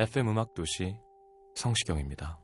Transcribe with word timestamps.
FM 0.00 0.28
음악 0.28 0.54
도시 0.54 0.96
성시경입니다. 1.54 2.38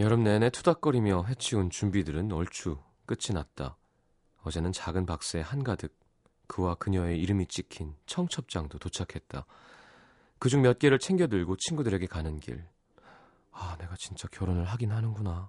여름 0.00 0.24
내내 0.24 0.50
투닥거리며 0.50 1.26
해치운 1.28 1.70
준비들은 1.70 2.32
얼추 2.32 2.76
끝이 3.06 3.32
났다. 3.32 3.76
어제는 4.42 4.72
작은 4.72 5.06
박스에 5.06 5.40
한가득 5.40 5.96
그와 6.48 6.74
그녀의 6.74 7.20
이름이 7.20 7.46
찍힌 7.46 7.94
청첩장도 8.06 8.78
도착했다. 8.80 9.46
그중 10.40 10.62
몇 10.62 10.80
개를 10.80 10.98
챙겨 10.98 11.28
들고 11.28 11.54
친구들에게 11.54 12.04
가는 12.08 12.40
길. 12.40 12.66
아, 13.52 13.76
내가 13.78 13.94
진짜 14.00 14.26
결혼을 14.32 14.64
하긴 14.64 14.90
하는구나. 14.90 15.48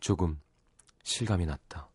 조금 0.00 0.38
실감이 1.02 1.46
났다. 1.46 1.88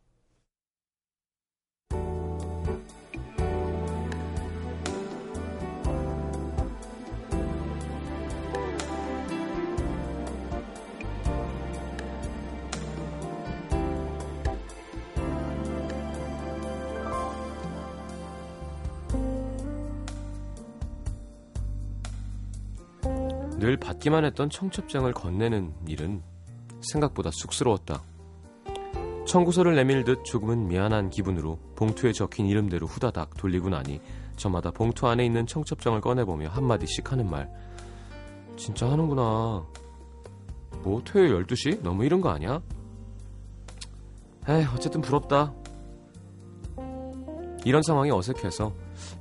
늘 23.60 23.78
받기만 23.78 24.26
했던 24.26 24.50
청첩장을 24.50 25.12
건네는 25.14 25.74
일은 25.88 26.22
생각보다 26.82 27.30
쑥스러웠다. 27.34 28.02
청구서를 29.26 29.76
내밀듯 29.76 30.24
조금은 30.26 30.68
미안한 30.68 31.10
기분으로 31.10 31.60
봉투에 31.76 32.14
적힌 32.14 32.48
이름대로 32.48 32.88
후다닥 32.88 33.36
돌리고 33.38 33.70
나니 33.70 34.02
저마다 34.38 34.72
봉투 34.72 35.08
안에 35.08 35.26
있는 35.26 35.46
청첩장을 35.46 36.00
꺼내보며 36.02 36.50
한마디씩 36.50 37.12
하는 37.12 37.30
말. 37.30 37.52
진짜 38.56 38.90
하는구나. 38.90 39.66
뭐 40.82 41.02
토요일 41.04 41.46
12시? 41.46 41.82
너무 41.82 42.06
이른 42.06 42.22
거 42.22 42.30
아니야? 42.30 42.62
에이 44.48 44.66
어쨌든 44.74 45.02
부럽다. 45.02 45.54
이런 47.66 47.84
상황이 47.84 48.10
어색해서 48.10 48.74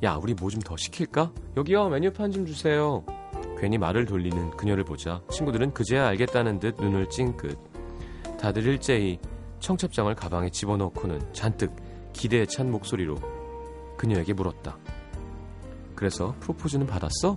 야 0.05 0.14
우리 0.14 0.33
뭐 0.33 0.48
좀 0.48 0.61
더 0.62 0.77
시킬까? 0.77 1.33
여기요 1.56 1.89
메뉴판 1.89 2.30
좀 2.30 2.47
주세요. 2.47 3.05
괜히 3.58 3.77
말을 3.77 4.05
돌리는 4.05 4.51
그녀를 4.51 4.85
보자 4.85 5.20
친구들은 5.30 5.74
그제야 5.74 6.07
알겠다는 6.07 6.61
듯 6.61 6.77
눈을 6.80 7.08
찡긋. 7.11 7.58
다들 8.39 8.64
일제히 8.64 9.19
청첩장을 9.58 10.14
가방에 10.14 10.48
집어넣고는 10.51 11.33
잔뜩 11.33 11.74
기대에 12.13 12.46
찬 12.46 12.70
목소리로 12.70 13.17
그녀에게 13.96 14.33
물었다. 14.33 14.79
그래서 15.96 16.35
프로포즈는 16.41 16.86
받았어? 16.86 17.36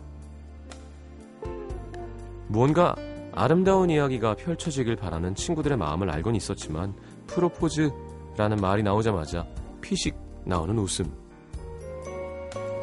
무언가 2.48 2.96
아름다운 3.34 3.90
이야기가 3.90 4.36
펼쳐지길 4.36 4.98
바라는 4.98 5.34
친구들의 5.34 5.78
마음을 5.78 6.12
알곤 6.12 6.36
있었지만 6.36 6.94
프로포즈라는 7.28 8.58
말이 8.62 8.84
나오자마자 8.84 9.48
피식 9.82 10.16
나오는 10.46 10.78
웃음. 10.78 11.12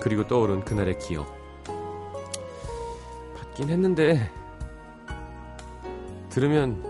그리고 0.01 0.27
떠오른 0.27 0.65
그날의 0.65 0.99
기억. 0.99 1.38
받긴 3.59 3.69
했는데 3.69 4.31
들으면 6.31 6.83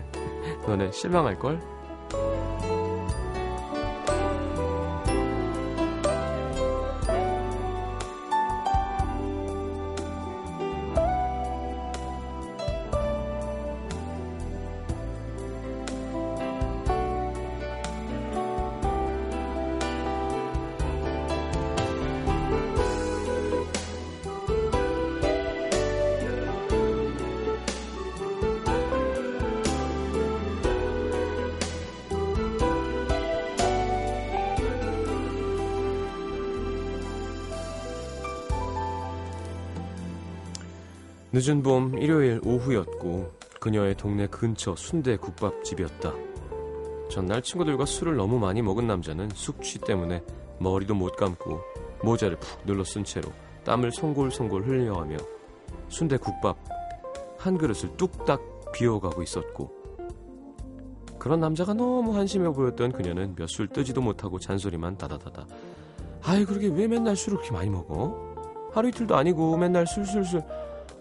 너네 0.66 0.90
실망할걸? 0.90 1.75
늦은 41.38 41.62
봄 41.62 41.98
일요일 41.98 42.40
오후였고 42.46 43.30
그녀의 43.60 43.94
동네 43.96 44.26
근처 44.26 44.74
순대 44.74 45.18
국밥집이었다. 45.18 46.14
전날 47.10 47.42
친구들과 47.42 47.84
술을 47.84 48.16
너무 48.16 48.38
많이 48.38 48.62
먹은 48.62 48.86
남자는 48.86 49.28
숙취 49.34 49.78
때문에 49.78 50.22
머리도 50.60 50.94
못 50.94 51.14
감고 51.16 51.60
모자를 52.02 52.38
푹 52.38 52.64
눌러 52.64 52.82
쓴 52.84 53.04
채로 53.04 53.28
땀을 53.64 53.92
송골송골 53.92 54.62
흘려하며 54.62 55.18
순대 55.90 56.16
국밥 56.16 56.56
한 57.36 57.58
그릇을 57.58 57.94
뚝딱 57.98 58.72
비워가고 58.72 59.22
있었고 59.22 59.70
그런 61.18 61.40
남자가 61.40 61.74
너무 61.74 62.16
한심해 62.16 62.48
보였던 62.50 62.92
그녀는 62.92 63.34
몇 63.36 63.46
술 63.50 63.68
뜨지도 63.68 64.00
못하고 64.00 64.38
잔소리만 64.38 64.96
다다다다 64.96 65.46
아이 66.22 66.46
그러게 66.46 66.68
왜 66.68 66.86
맨날 66.86 67.14
술을 67.14 67.36
그렇게 67.36 67.52
많이 67.52 67.68
먹어? 67.68 68.34
하루 68.72 68.88
이틀도 68.88 69.14
아니고 69.14 69.58
맨날 69.58 69.86
술술술 69.86 70.42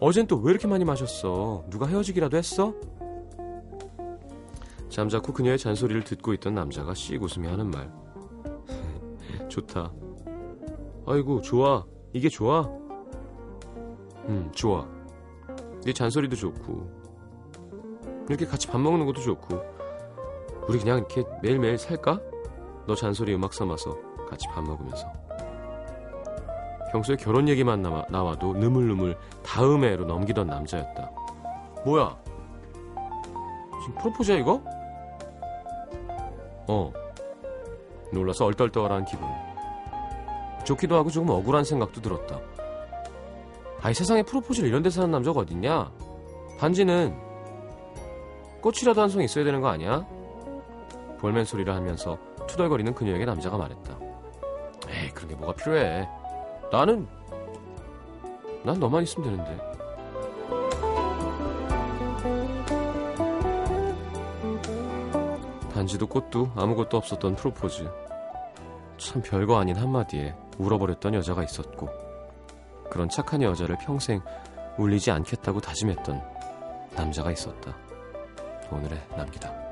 어젠 0.05 0.27
또 0.27 0.37
왜 0.37 0.51
이렇게 0.51 0.67
많이 0.67 0.85
마셨어? 0.85 1.65
누가 1.71 1.87
헤어지기라도 1.87 2.37
했어? 2.37 2.75
잠자코 4.87 5.33
그녀의 5.33 5.57
잔소리를 5.57 6.03
듣고 6.03 6.31
있던 6.35 6.53
남자가 6.53 6.93
씩 6.93 7.19
웃으며 7.23 7.49
하는 7.49 7.71
말. 7.71 7.91
좋다. 9.49 9.91
아이고, 11.07 11.41
좋아. 11.41 11.83
이게 12.13 12.29
좋아? 12.29 12.69
음, 14.27 14.51
좋아. 14.53 14.87
네 15.83 15.91
잔소리도 15.91 16.35
좋고. 16.35 16.87
이렇게 18.29 18.45
같이 18.45 18.67
밥 18.67 18.77
먹는 18.77 19.07
것도 19.07 19.21
좋고. 19.21 19.59
우리 20.67 20.77
그냥 20.77 20.99
이렇게 20.99 21.23
매일매일 21.41 21.79
살까? 21.79 22.21
너 22.85 22.93
잔소리 22.93 23.33
음악 23.33 23.55
삼아서 23.55 23.97
같이 24.29 24.45
밥 24.49 24.61
먹으면서. 24.63 25.11
평소에 26.95 27.17
결혼 27.17 27.49
얘기만 27.49 27.81
나와, 27.81 28.05
나와도 28.09 28.53
느물느물 28.53 29.17
다음해로 29.43 30.05
넘기던 30.05 30.47
남자였다. 30.47 31.11
뭐야? 31.83 32.17
지금 33.81 33.95
프로포즈야 33.99 34.37
이거? 34.37 34.61
어. 36.67 36.93
놀라서 38.13 38.45
얼떨떨한 38.45 39.03
기분. 39.03 39.27
좋기도 40.63 40.95
하고 40.95 41.09
조금 41.09 41.29
억울한 41.31 41.65
생각도 41.65 41.99
들었다. 42.01 42.39
아이 43.81 43.93
세상에 43.93 44.23
프로포즈를 44.23 44.69
이런 44.69 44.81
데서 44.81 45.01
하는 45.01 45.11
남자가 45.11 45.41
어딨냐? 45.41 45.91
반지는 46.59 47.13
꽃이라도 48.61 49.01
한 49.01 49.09
송 49.09 49.21
있어야 49.21 49.43
되는 49.43 49.59
거 49.59 49.67
아니야? 49.67 50.05
볼멘 51.19 51.43
소리를 51.43 51.71
하면서 51.75 52.17
투덜거리는 52.47 52.93
그녀에게 52.95 53.25
남자가 53.25 53.57
말했다. 53.57 53.97
에이 54.89 55.09
그런 55.13 55.29
게 55.29 55.35
뭐가 55.35 55.53
필요해. 55.55 56.07
나는 56.75 57.07
난 58.65 58.77
너만 58.77 59.03
있으면 59.03 59.29
되는데. 59.29 59.57
반지도 65.73 66.05
꽃도 66.05 66.51
아무것도 66.53 66.97
없었던 66.97 67.37
프로포즈. 67.37 67.89
참 68.97 69.21
별거 69.21 69.57
아닌 69.57 69.77
한마디에 69.77 70.35
울어버렸던 70.57 71.13
여자가 71.13 71.45
있었고 71.45 71.87
그런 72.89 73.07
착한 73.07 73.41
여자를 73.41 73.77
평생 73.77 74.19
울리지 74.77 75.11
않겠다고 75.11 75.61
다짐했던 75.61 76.21
남자가 76.93 77.31
있었다. 77.31 77.73
오늘의 78.69 78.99
남기다. 79.15 79.64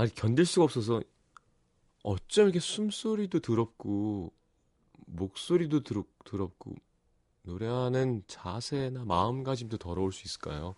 아, 0.00 0.06
견딜 0.06 0.46
수가 0.46 0.64
없어서, 0.64 1.02
어쩜 2.02 2.44
이렇게 2.44 2.58
숨소리도 2.58 3.40
더럽고, 3.40 4.32
목소리도 5.04 5.82
더럽, 5.82 6.06
더럽고, 6.24 6.74
노래하는 7.42 8.22
자세나 8.26 9.04
마음가짐도 9.04 9.76
더러울 9.76 10.12
수 10.12 10.24
있을까요? 10.24 10.74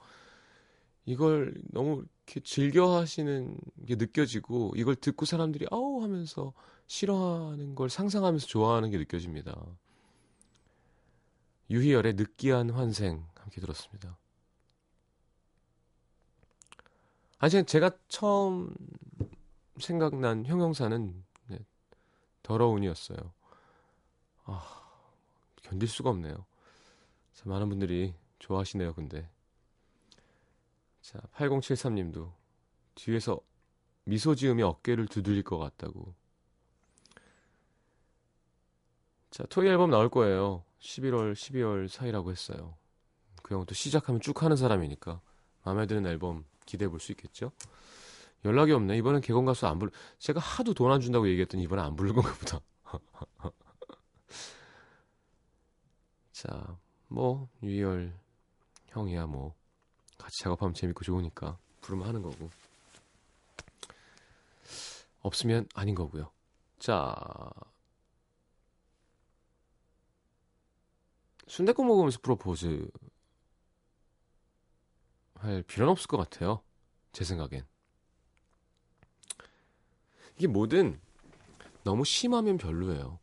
이걸 1.04 1.54
너무 1.70 2.04
이렇게 2.26 2.40
즐겨 2.40 2.96
하시는 2.96 3.56
게 3.86 3.94
느껴지고, 3.94 4.72
이걸 4.74 4.96
듣고 4.96 5.24
사람들이 5.24 5.66
아우 5.70 6.02
하면서 6.02 6.52
싫어하는 6.88 7.76
걸 7.76 7.90
상상하면서 7.90 8.48
좋아하는 8.48 8.90
게 8.90 8.98
느껴집니다. 8.98 9.54
유희열의 11.70 12.14
느끼한 12.14 12.70
환생 12.70 13.24
함께 13.36 13.60
들었습니다. 13.60 14.18
아직 17.42 17.66
제가 17.66 17.90
처음 18.06 18.72
생각난 19.80 20.46
형용사는 20.46 21.24
네, 21.48 21.58
더러운이었어요. 22.44 23.18
아, 24.44 24.82
견딜 25.60 25.88
수가 25.88 26.10
없네요. 26.10 26.46
자, 27.34 27.42
많은 27.48 27.68
분들이 27.68 28.14
좋아하시네요, 28.38 28.94
근데. 28.94 29.28
자, 31.00 31.18
8073님도 31.34 32.30
뒤에서 32.94 33.40
미소 34.04 34.36
지으며 34.36 34.68
어깨를 34.68 35.08
두들릴 35.08 35.42
것 35.42 35.58
같다고. 35.58 36.14
자, 39.30 39.42
토이 39.46 39.66
앨범 39.66 39.90
나올 39.90 40.08
거예요. 40.08 40.62
11월, 40.78 41.32
12월 41.32 41.88
사이라고 41.88 42.30
했어요. 42.30 42.76
그또 43.42 43.74
시작하면 43.74 44.20
쭉 44.20 44.44
하는 44.44 44.56
사람이니까 44.56 45.20
마음에 45.64 45.86
드는 45.86 46.06
앨범 46.06 46.44
기대해 46.66 46.88
볼 46.88 47.00
수 47.00 47.12
있겠죠? 47.12 47.52
연락이 48.44 48.72
없네. 48.72 48.96
이번엔 48.98 49.20
개건 49.20 49.44
가수 49.44 49.66
안 49.66 49.78
불. 49.78 49.90
제가 50.18 50.40
하도 50.40 50.74
돈 50.74 50.90
안 50.92 51.00
준다고 51.00 51.28
얘기했더니 51.28 51.62
이번에 51.64 51.82
안 51.82 51.94
부른 51.96 52.14
건가 52.14 52.32
보다. 52.34 52.60
자, 56.32 56.76
뭐 57.08 57.48
유희열 57.62 58.12
형이야 58.88 59.26
뭐 59.26 59.54
같이 60.18 60.42
작업하면 60.42 60.74
재밌고 60.74 61.04
좋으니까 61.04 61.58
부르면 61.80 62.06
하는 62.08 62.22
거고. 62.22 62.50
없으면 65.22 65.68
아닌 65.74 65.94
거고요. 65.94 66.30
자, 66.78 67.14
순대국 71.46 71.86
먹으면서 71.86 72.18
프로포즈 72.22 72.90
할 75.42 75.62
필요는 75.62 75.90
없을 75.92 76.06
것 76.08 76.16
같아요. 76.16 76.62
제 77.12 77.24
생각엔. 77.24 77.64
이게 80.36 80.46
뭐든 80.46 81.00
너무 81.84 82.04
심하면 82.04 82.58
별로예요. 82.58 83.18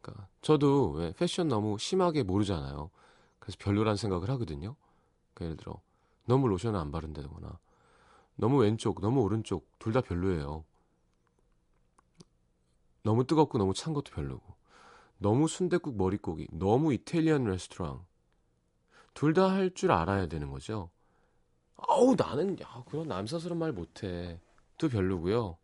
그러니까 0.00 0.28
저도 0.42 0.92
왜 0.92 1.12
패션 1.12 1.48
너무 1.48 1.78
심하게 1.78 2.22
모르잖아요. 2.22 2.90
그래서 3.38 3.56
별로란 3.60 3.96
생각을 3.96 4.30
하거든요. 4.30 4.76
그러니까 5.34 5.44
예를 5.46 5.56
들어 5.56 5.80
너무 6.24 6.48
로션을 6.48 6.78
안 6.78 6.90
바른다거나 6.90 7.58
너무 8.36 8.58
왼쪽, 8.62 9.00
너무 9.00 9.22
오른쪽 9.22 9.68
둘 9.78 9.92
다 9.92 10.00
별로예요. 10.00 10.64
너무 13.02 13.26
뜨겁고 13.26 13.58
너무 13.58 13.72
찬 13.74 13.94
것도 13.94 14.12
별로고 14.12 14.54
너무 15.18 15.48
순대국 15.48 15.96
머릿고기, 15.96 16.48
너무 16.52 16.92
이탈리안 16.92 17.44
레스토랑 17.44 18.04
둘 19.14 19.34
다 19.34 19.48
할 19.50 19.72
줄 19.74 19.92
알아야 19.92 20.26
되는 20.26 20.50
거죠. 20.50 20.90
아우 21.76 22.14
나는 22.16 22.58
야 22.60 22.84
그런 22.88 23.08
남사스러운 23.08 23.58
말 23.58 23.72
못해. 23.72 24.40
또 24.78 24.88
별로고요. 24.88 25.58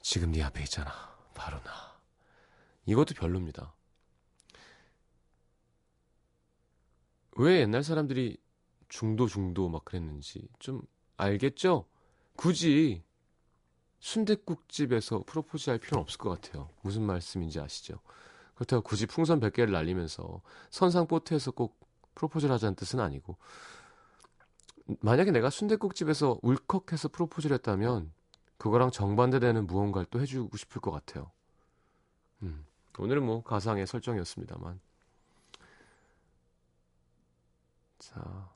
지금 0.00 0.32
네 0.32 0.42
앞에 0.42 0.62
있잖아. 0.62 0.90
바로 1.34 1.58
나. 1.62 1.96
이것도 2.86 3.14
별로입니다. 3.14 3.74
왜 7.38 7.60
옛날 7.60 7.82
사람들이 7.82 8.38
중도 8.88 9.26
중도 9.26 9.68
막 9.68 9.84
그랬는지 9.84 10.48
좀 10.58 10.80
알겠죠? 11.16 11.86
굳이 12.36 13.02
순대국집에서 13.98 15.24
프로포즈 15.26 15.70
할 15.70 15.78
필요는 15.78 16.02
없을 16.02 16.18
것 16.18 16.30
같아요. 16.30 16.70
무슨 16.82 17.02
말씀인지 17.02 17.60
아시죠? 17.60 18.00
그렇다고 18.54 18.82
굳이 18.82 19.06
풍선 19.06 19.40
100개를 19.40 19.70
날리면서 19.70 20.40
선상포트에서 20.70 21.50
꼭 21.50 21.78
프로포즈를 22.14 22.54
하자는 22.54 22.74
뜻은 22.76 23.00
아니고 23.00 23.36
만약에 25.00 25.30
내가 25.32 25.50
순대국집에서 25.50 26.38
울컥해서 26.42 27.08
프로포즈를 27.08 27.54
했다면 27.54 28.12
그거랑 28.58 28.90
정반대되는 28.90 29.66
무언가를 29.66 30.06
또 30.10 30.20
해주고 30.20 30.56
싶을 30.56 30.80
것 30.80 30.90
같아요. 30.90 31.30
음, 32.42 32.64
오늘은 32.98 33.24
뭐 33.24 33.42
가상의 33.42 33.86
설정이었습니다만. 33.86 34.80
자, 37.98 38.48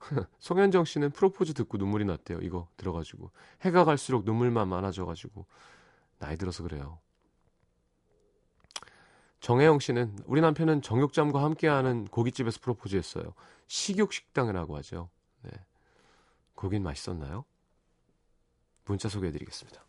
송현정 0.38 0.84
씨는 0.84 1.10
프로포즈 1.10 1.54
듣고 1.54 1.78
눈물이 1.78 2.04
났대요. 2.04 2.38
이거 2.42 2.68
들어가지고 2.76 3.30
해가 3.62 3.84
갈수록 3.84 4.24
눈물만 4.24 4.68
많아져가지고 4.68 5.46
나이 6.18 6.36
들어서 6.36 6.62
그래요. 6.62 6.98
정혜영 9.40 9.78
씨는 9.78 10.18
우리 10.26 10.40
남편은 10.40 10.82
정육점과 10.82 11.42
함께하는 11.42 12.06
고깃집에서 12.06 12.58
프로포즈했어요. 12.60 13.34
식육식당이라고 13.68 14.76
하죠. 14.78 15.10
네. 16.58 16.60
거긴 16.60 16.82
맛있었나요? 16.82 17.44
문자 18.84 19.08
소개해드리겠습니다. 19.08 19.84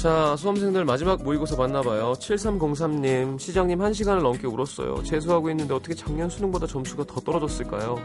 자, 0.00 0.34
수험생들 0.36 0.84
마지막 0.86 1.22
모의고사 1.22 1.56
맞나봐요. 1.56 2.12
7303님, 2.12 3.38
시장님 3.38 3.82
한 3.82 3.92
시간을 3.92 4.22
넘게 4.22 4.46
울었어요. 4.46 5.02
재수하고 5.02 5.50
있는데 5.50 5.74
어떻게 5.74 5.94
작년 5.94 6.30
수능보다 6.30 6.66
점수가 6.66 7.04
더 7.04 7.20
떨어졌을까요? 7.20 7.96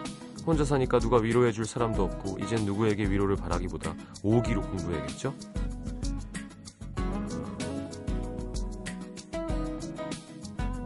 혼자 0.45 0.63
사니까 0.63 0.99
누가 0.99 1.17
위로해 1.17 1.51
줄 1.51 1.65
사람도 1.65 2.03
없고 2.03 2.37
이젠 2.43 2.65
누구에게 2.65 3.09
위로를 3.09 3.35
바라기보다 3.35 3.95
오기로 4.23 4.61
공부해야겠죠? 4.61 5.33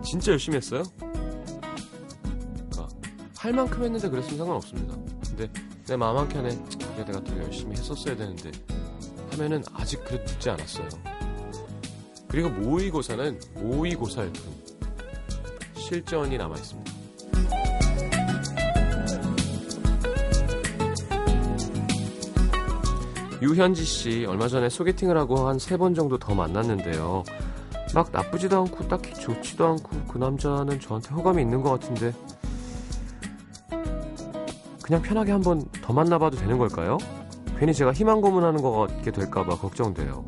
진짜 0.04 0.32
열심히 0.32 0.58
했어요? 0.58 0.84
그러니까 2.72 2.88
할 3.38 3.54
만큼 3.54 3.84
했는데 3.84 4.10
그랬으면 4.10 4.38
상관없습니다. 4.38 4.96
근데 5.28 5.52
내 5.86 5.98
마음 5.98 6.18
한켠에 6.18 6.50
야 6.50 7.06
내가 7.06 7.24
더 7.24 7.38
열심히 7.38 7.74
했었어야 7.74 8.16
되는데 8.16 8.52
하면은 9.32 9.62
아직 9.74 10.04
그래도 10.06 10.24
늦지 10.24 10.50
않았어요. 10.50 10.88
그리고 12.28 12.50
모의고사는 12.50 13.40
모의고사일 13.56 14.32
뿐 14.34 14.54
실전이 15.76 16.38
남아 16.38 16.56
있습니다. 16.56 16.92
유현지 23.42 23.86
씨 23.86 24.26
얼마 24.26 24.48
전에 24.48 24.70
소개팅을 24.70 25.18
하고 25.18 25.48
한 25.48 25.56
세 25.60 25.78
번 25.78 25.94
정도 25.94 26.18
더 26.18 26.36
만났는데요. 26.36 27.24
막 27.94 28.10
나쁘지도 28.12 28.58
않고 28.62 28.88
딱히 28.88 29.14
좋지도 29.14 29.66
않고 29.66 29.90
그 30.08 30.18
남자는 30.18 30.80
저한테 30.80 31.10
호감이 31.14 31.42
있는 31.42 31.62
것 31.62 31.72
같은데 31.80 32.14
그냥 34.84 35.02
편하게 35.02 35.32
한번 35.32 35.64
더 35.82 35.94
만나봐도 35.94 36.38
되는 36.38 36.58
걸까요? 36.58 36.98
괜히 37.58 37.74
제가 37.74 37.94
희망 37.94 38.22
고문하는 38.22 38.62
것 38.62 38.72
같게 38.72 39.12
될까봐 39.12 39.56
걱정돼요. 39.58 40.26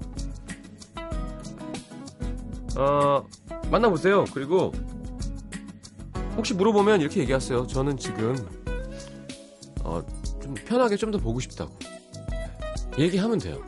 어, 2.77 3.24
만나보세요. 3.70 4.25
그리고 4.34 4.72
혹시 6.38 6.53
물어보면 6.53 7.01
이렇게 7.01 7.20
얘기하세요. 7.22 7.68
저는 7.68 7.98
지금 7.98 8.36
어, 9.84 10.01
좀 10.41 10.53
편하게 10.53 10.96
좀 10.98 11.12
더 11.12 11.18
보고 11.18 11.39
싶다고 11.39 11.72
얘기하면 12.98 13.39
돼요. 13.39 13.62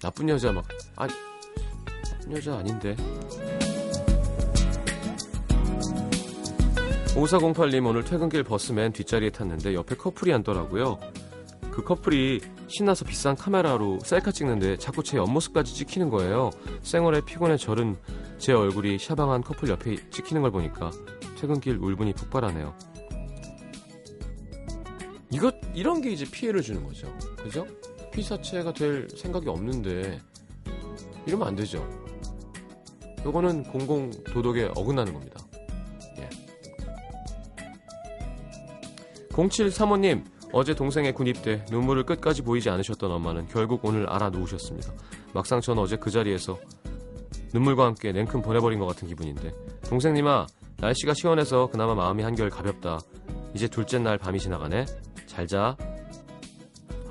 나쁜 0.00 0.28
여자 0.28 0.52
막 0.52 0.64
아, 0.96 1.06
나쁜 1.06 2.36
여자 2.36 2.56
아닌데. 2.56 2.94
5408님 7.16 7.86
오늘 7.86 8.04
퇴근길 8.04 8.42
버스맨 8.42 8.92
뒷자리에 8.92 9.30
탔는데 9.30 9.74
옆에 9.74 9.96
커플이 9.96 10.34
앉더라고요. 10.34 10.98
그 11.70 11.82
커플이 11.82 12.40
신나서 12.68 13.04
비싼 13.06 13.36
카메라로 13.36 14.00
셀카 14.00 14.32
찍는데 14.32 14.76
자꾸 14.76 15.02
제 15.02 15.16
옆모습까지 15.16 15.74
찍히는 15.74 16.10
거예요. 16.10 16.50
생얼에 16.82 17.22
피곤해 17.22 17.56
절은 17.56 17.96
제 18.38 18.52
얼굴이 18.52 18.98
샤방한 18.98 19.42
커플 19.42 19.70
옆에 19.70 19.96
찍히는 20.10 20.42
걸 20.42 20.50
보니까 20.50 20.90
퇴근길 21.40 21.78
울분이 21.78 22.12
폭발하네요. 22.12 22.74
이것 25.30 25.54
이런 25.74 26.00
게 26.00 26.10
이제 26.10 26.24
피해를 26.24 26.62
주는 26.62 26.82
거죠. 26.84 27.12
그죠? 27.36 27.66
피사체가 28.12 28.72
될 28.72 29.08
생각이 29.14 29.48
없는데 29.48 30.20
이러면 31.26 31.48
안 31.48 31.56
되죠. 31.56 31.86
요거는 33.24 33.64
공공 33.64 34.10
도덕에 34.32 34.70
어긋나는 34.76 35.12
겁니다. 35.12 35.40
예. 36.18 36.28
0735님 39.30 40.24
어제 40.52 40.74
동생의 40.74 41.12
군입대 41.12 41.66
눈물을 41.70 42.04
끝까지 42.04 42.42
보이지 42.42 42.70
않으셨던 42.70 43.10
엄마는 43.10 43.48
결국 43.48 43.84
오늘 43.84 44.08
알아놓으셨습니다. 44.08 44.92
막상 45.34 45.60
전 45.60 45.78
어제 45.78 45.96
그 45.96 46.10
자리에서 46.10 46.58
눈물과 47.52 47.84
함께 47.84 48.12
냉큼 48.12 48.42
보내버린 48.42 48.78
것 48.78 48.86
같은 48.86 49.08
기분인데 49.08 49.52
동생님아 49.88 50.46
날씨가 50.78 51.14
시원해서 51.14 51.68
그나마 51.68 51.94
마음이 51.94 52.22
한결 52.22 52.48
가볍다. 52.48 53.00
이제 53.54 53.66
둘째 53.66 53.98
날 53.98 54.18
밤이 54.18 54.38
지나가네. 54.38 54.84
잘 55.26 55.46
자. 55.46 55.76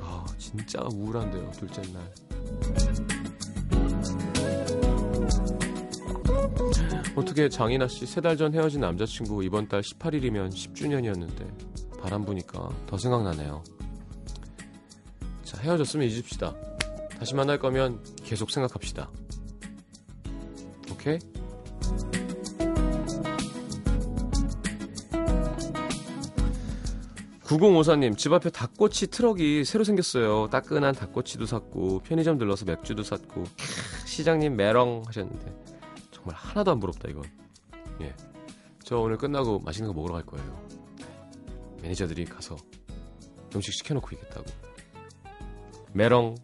아 0.01 0.25
진짜 0.37 0.81
우울한데요 0.93 1.51
둘째 1.51 1.81
날. 1.93 2.11
어떻게 7.15 7.47
장인아 7.49 7.87
씨 7.87 8.03
세 8.05 8.21
달 8.21 8.35
전 8.37 8.53
헤어진 8.53 8.81
남자친구 8.81 9.43
이번 9.43 9.67
달 9.67 9.81
18일이면 9.81 10.49
10주년이었는데 10.49 11.99
바람 11.99 12.25
부니까 12.25 12.69
더 12.87 12.97
생각나네요. 12.97 13.63
자 15.43 15.57
헤어졌으면 15.61 16.07
잊읍시다. 16.07 16.53
다시 17.17 17.33
만날 17.35 17.57
거면 17.59 18.03
계속 18.23 18.51
생각합시다. 18.51 19.09
오케이? 20.91 21.19
구공오사님 27.45 28.15
집 28.15 28.33
앞에 28.33 28.49
닭꼬치 28.49 29.07
트럭이 29.07 29.65
새로 29.65 29.83
생겼어요. 29.83 30.47
따끈한 30.49 30.95
닭꼬치도 30.95 31.45
샀고 31.45 31.99
편의점 31.99 32.39
들러서 32.39 32.65
맥주도 32.65 33.03
샀고 33.03 33.43
캬, 33.43 34.07
시장님 34.07 34.55
메렁 34.55 35.03
하셨는데 35.05 35.53
정말 36.11 36.35
하나도 36.35 36.71
안 36.71 36.79
부럽다 36.79 37.07
이건. 37.07 37.23
예, 38.01 38.15
저 38.83 38.97
오늘 38.97 39.17
끝나고 39.17 39.59
맛있는 39.59 39.89
거 39.89 39.93
먹으러 39.93 40.15
갈 40.15 40.25
거예요. 40.25 40.67
매니저들이 41.83 42.25
가서 42.25 42.55
음식 43.53 43.73
시켜놓고 43.73 44.09
있겠다고. 44.13 44.45
메렁 45.93 46.35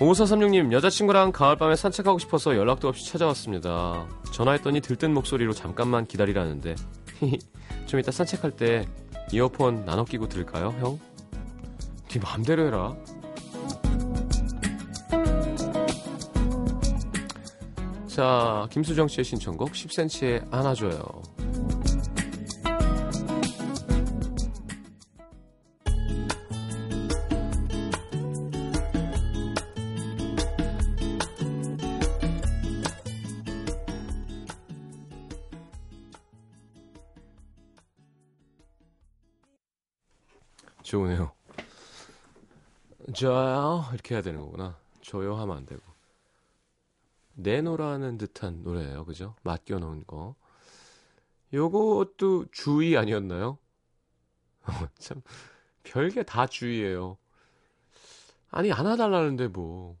5436님, 0.00 0.72
여자친구랑 0.72 1.32
가을밤에 1.32 1.76
산책하고 1.76 2.18
싶어서 2.18 2.54
연락도 2.56 2.88
없이 2.88 3.08
찾아왔습니다. 3.08 4.06
전화했더니 4.36 4.82
들뜬 4.82 5.14
목소리로 5.14 5.54
잠깐만 5.54 6.06
기다리라는데. 6.06 6.74
좀 7.86 7.98
이따 7.98 8.12
산책할 8.12 8.50
때 8.50 8.86
이어폰 9.32 9.86
나눠 9.86 10.04
끼고 10.04 10.28
들을까요, 10.28 10.74
형? 10.78 11.00
네 12.10 12.20
마음대로 12.20 12.66
해라. 12.66 12.94
자, 18.06 18.68
김수정 18.70 19.08
씨의 19.08 19.24
신청곡 19.24 19.72
10cm의 19.72 20.52
안아줘요. 20.52 21.00
저요 43.16 43.88
이렇게 43.92 44.14
해야 44.14 44.22
되는 44.22 44.40
거구나. 44.40 44.78
저요 45.00 45.36
하면 45.36 45.56
안 45.56 45.66
되고. 45.66 45.82
내노라는 47.34 48.18
듯한 48.18 48.62
노래예요, 48.62 49.04
그죠? 49.04 49.34
맡겨 49.42 49.78
놓은 49.78 50.06
거. 50.06 50.34
요것도 51.52 52.46
주의 52.52 52.96
아니었나요? 52.96 53.58
참 54.98 55.22
별게 55.82 56.22
다 56.22 56.46
주의예요. 56.46 57.16
아니 58.50 58.72
안아 58.72 58.96
달라는데 58.96 59.48
뭐 59.48 59.96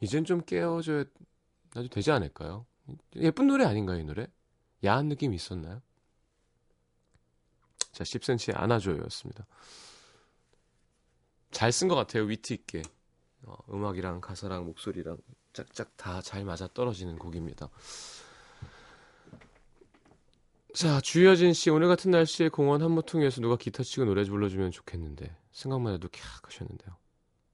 이젠 0.00 0.24
좀 0.24 0.42
깨워줘야 0.42 1.04
나도 1.74 1.88
되지 1.88 2.10
않을까요? 2.10 2.66
예쁜 3.16 3.46
노래 3.46 3.64
아닌가요, 3.64 3.98
이 3.98 4.04
노래? 4.04 4.26
야한 4.84 5.06
느낌이 5.06 5.36
있었나요? 5.36 5.80
자, 7.92 8.04
10cm의 8.04 8.56
안아줘요였습니다. 8.56 9.46
잘 11.50 11.70
쓴 11.72 11.88
것 11.88 11.94
같아요, 11.96 12.24
위트 12.24 12.52
있게. 12.52 12.82
어, 13.42 13.56
음악이랑 13.72 14.20
가사랑 14.20 14.64
목소리랑 14.66 15.16
짝짝 15.52 15.96
다 15.96 16.20
잘 16.22 16.44
맞아 16.44 16.68
떨어지는 16.72 17.18
곡입니다. 17.18 17.68
자, 20.74 21.00
주여진 21.00 21.52
씨, 21.52 21.68
오늘 21.70 21.88
같은 21.88 22.12
날씨에 22.12 22.48
공원 22.48 22.80
한모퉁이에서 22.82 23.40
누가 23.40 23.56
기타 23.56 23.82
치고 23.82 24.04
노래 24.04 24.22
불러주면 24.24 24.70
좋겠는데, 24.70 25.36
생각만 25.50 25.94
해도 25.94 26.06
캬 26.08 26.44
하셨는데요. 26.44 26.96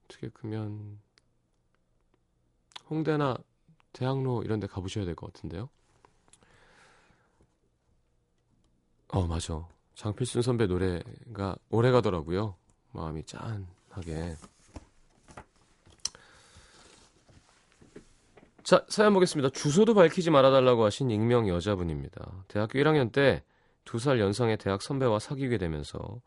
어떻게 0.05 0.29
그러면, 0.29 1.01
홍대나 2.91 3.39
대학로 3.95 4.43
이런 4.43 4.61
데 4.61 4.67
가보셔야 4.67 5.07
될 5.07 5.15
것 5.15 5.33
같은데요. 5.33 5.71
어, 9.09 9.27
맞아. 9.27 9.67
장필순 9.95 10.43
선배 10.43 10.67
노래가 10.67 11.57
오래 11.71 11.91
가더라고요. 11.91 12.57
마음이 12.93 13.25
짠 13.25 13.67
하게. 13.97 14.35
자, 18.63 18.85
사연 18.89 19.15
보겠습니다. 19.15 19.51
주소도 19.51 19.95
밝히지 19.95 20.31
말아달라고 20.31 20.85
하신 20.85 21.11
익명 21.11 21.49
여자분입니다. 21.49 22.45
대학교 22.49 22.79
1학년 22.79 23.13
때 23.13 23.43
두 23.87 23.99
살 24.01 24.19
연상의 24.21 24.59
대학 24.59 24.83
선배와 24.83 25.21
사귀게 25.21 25.57
되면서 25.59 26.21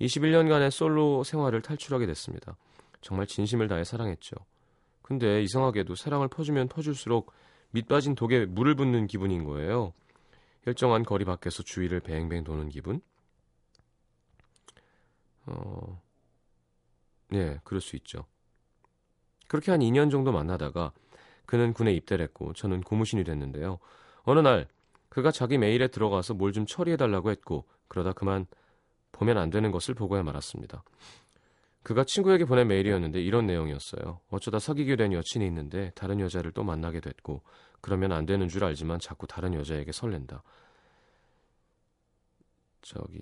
21년간의 0.00 0.70
솔로 0.70 1.24
생활을 1.24 1.62
탈출하게 1.62 2.06
됐습니다. 2.06 2.56
정말 3.00 3.26
진심을 3.26 3.66
다해 3.66 3.82
사랑했죠. 3.82 4.36
근데 5.02 5.42
이상하게도 5.42 5.94
사랑을 5.94 6.28
퍼주면 6.28 6.68
퍼줄수록 6.68 7.32
밑 7.70 7.88
빠진 7.88 8.14
독에 8.14 8.44
물을 8.44 8.74
붓는 8.74 9.06
기분인 9.06 9.44
거예요. 9.44 9.94
일정한 10.66 11.02
거리 11.02 11.24
밖에서 11.24 11.62
주위를 11.62 12.00
뱅뱅 12.00 12.44
도는 12.44 12.68
기분? 12.68 13.00
어, 15.46 16.02
네, 17.30 17.58
그럴 17.64 17.80
수 17.80 17.96
있죠. 17.96 18.26
그렇게 19.48 19.70
한 19.70 19.80
2년 19.80 20.10
정도 20.10 20.32
만나다가 20.32 20.92
그는 21.46 21.72
군에 21.72 21.92
입대를 21.92 22.24
했고 22.24 22.52
저는 22.52 22.82
고무신이 22.82 23.24
됐는데요. 23.24 23.78
어느 24.24 24.40
날 24.40 24.68
그가 25.08 25.30
자기 25.30 25.56
메일에 25.58 25.88
들어가서 25.88 26.34
뭘 26.34 26.52
좀 26.52 26.66
처리해달라고 26.66 27.30
했고 27.30 27.66
그러다 27.88 28.12
그만 28.12 28.46
보면 29.12 29.38
안 29.38 29.50
되는 29.50 29.70
것을 29.70 29.94
보고야 29.94 30.22
말았습니다. 30.22 30.82
그가 31.82 32.04
친구에게 32.04 32.44
보낸 32.44 32.68
메일이었는데 32.68 33.20
이런 33.20 33.46
내용이었어요. 33.46 34.20
어쩌다 34.28 34.58
사귀게 34.58 34.96
된 34.96 35.12
여친이 35.12 35.46
있는데 35.46 35.90
다른 35.94 36.20
여자를 36.20 36.52
또 36.52 36.62
만나게 36.62 37.00
됐고 37.00 37.42
그러면 37.80 38.12
안 38.12 38.26
되는 38.26 38.48
줄 38.48 38.64
알지만 38.64 38.98
자꾸 39.00 39.26
다른 39.26 39.54
여자에게 39.54 39.92
설렌다. 39.92 40.42
저기 42.82 43.20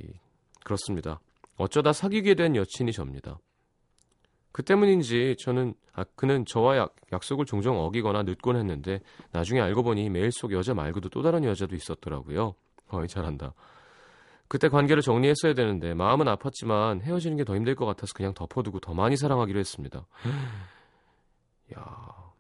그렇습니다. 0.65 1.21
어쩌다 1.57 1.93
사귀게 1.93 2.35
된 2.35 2.57
여친이 2.57 2.93
접니다. 2.93 3.39
그 4.57 4.63
때문인지 4.63 5.37
저는 5.39 5.75
아 5.93 6.05
그는 6.15 6.47
저와 6.47 6.79
약, 6.79 6.97
약속을 7.13 7.45
종종 7.45 7.79
어기거나 7.79 8.23
늦곤 8.23 8.57
했는데 8.57 9.01
나중에 9.31 9.61
알고 9.61 9.83
보니 9.83 10.09
메일 10.09 10.33
속 10.33 10.51
여자 10.53 10.73
말고도 10.73 11.11
또 11.11 11.21
다른 11.21 11.45
여자도 11.45 11.77
있었더라고요. 11.77 12.55
어이, 12.89 13.07
잘한다. 13.07 13.53
그때 14.49 14.71
관계를 14.71 15.03
정리했어야 15.03 15.53
되는데 15.53 15.93
마음은 15.93 16.25
아팠지만 16.25 17.03
헤어지는 17.03 17.37
게 17.37 17.45
더 17.45 17.55
힘들 17.55 17.75
것 17.75 17.85
같아서 17.85 18.15
그냥 18.15 18.33
덮어두고 18.33 18.81
더 18.81 18.95
많이 18.95 19.19
사랑하기로 19.19 19.59
했습니다. 19.59 20.07
야. 21.79 22.33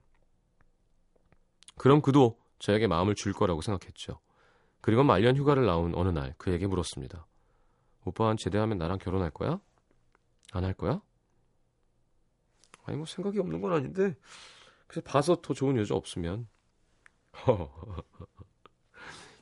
그럼 1.76 2.00
그도 2.00 2.38
저에게 2.60 2.86
마음을 2.86 3.14
줄 3.14 3.34
거라고 3.34 3.60
생각했죠. 3.60 4.20
그리고 4.80 5.02
말년 5.02 5.36
휴가를 5.36 5.66
나온 5.66 5.94
어느 5.94 6.08
날 6.08 6.32
그에게 6.38 6.66
물었습니다. 6.66 7.26
오빠는 8.06 8.38
제대하면 8.38 8.78
나랑 8.78 8.96
결혼할 8.96 9.30
거야? 9.32 9.60
안 10.54 10.64
할 10.64 10.72
거야? 10.72 11.02
아니 12.86 12.96
뭐 12.96 13.06
생각이 13.06 13.38
없는 13.38 13.60
건 13.60 13.72
아닌데 13.72 14.16
그래서 14.86 15.02
봐서 15.04 15.36
더 15.42 15.52
좋은 15.54 15.76
여자 15.76 15.94
없으면 15.94 16.48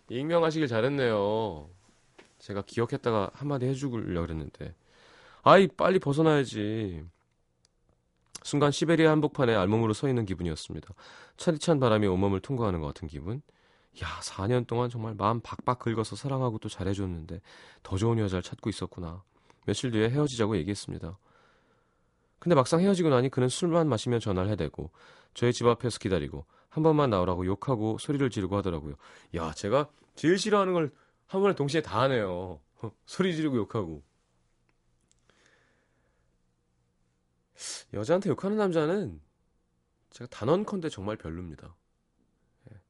익명하시길 0.08 0.68
잘했네요. 0.68 1.70
제가 2.38 2.62
기억했다가 2.62 3.30
한마디 3.32 3.66
해주려고 3.66 4.26
그랬는데 4.26 4.74
아이 5.42 5.68
빨리 5.68 5.98
벗어나야지. 5.98 7.04
순간 8.42 8.70
시베리아 8.70 9.10
한복판에 9.10 9.54
알몸으로 9.54 9.94
서 9.94 10.08
있는 10.08 10.26
기분이었습니다. 10.26 10.92
차디찬 11.38 11.80
바람이 11.80 12.06
온몸을 12.06 12.40
통과하는 12.40 12.80
것 12.80 12.88
같은 12.88 13.08
기분. 13.08 13.40
야, 14.02 14.20
4년 14.20 14.66
동안 14.66 14.90
정말 14.90 15.14
마음 15.14 15.40
박박 15.40 15.78
긁어서 15.78 16.16
사랑하고 16.16 16.58
또 16.58 16.68
잘해줬는데 16.68 17.40
더 17.82 17.96
좋은 17.96 18.18
여자를 18.18 18.42
찾고 18.42 18.68
있었구나. 18.68 19.22
며칠 19.64 19.90
뒤에 19.90 20.10
헤어지자고 20.10 20.56
얘기했습니다. 20.58 21.16
근데 22.44 22.54
막상 22.54 22.80
헤어지고 22.80 23.08
나니 23.08 23.28
그는 23.28 23.48
술만 23.48 23.88
마시며 23.88 24.20
전화를 24.20 24.50
해대고 24.52 24.90
저희 25.34 25.52
집 25.52 25.66
앞에서 25.66 25.98
기다리고 25.98 26.46
한 26.68 26.82
번만 26.84 27.10
나오라고 27.10 27.44
욕하고 27.46 27.98
소리를 27.98 28.28
지르고 28.30 28.56
하더라고요. 28.56 28.94
야, 29.34 29.52
제가 29.52 29.88
제일 30.14 30.38
싫어하는 30.38 30.72
걸 30.72 30.90
한 31.34 31.40
번에 31.42 31.54
동시에 31.54 31.82
다 31.82 32.02
하네요. 32.02 32.60
소리 33.06 33.34
지르고 33.34 33.56
욕하고. 33.56 34.02
여자한테 37.92 38.30
욕하는 38.30 38.56
남자는 38.56 39.20
제가 40.10 40.28
단언컨대 40.28 40.88
정말 40.90 41.16
별로입니다. 41.16 41.74
예. 42.70 42.80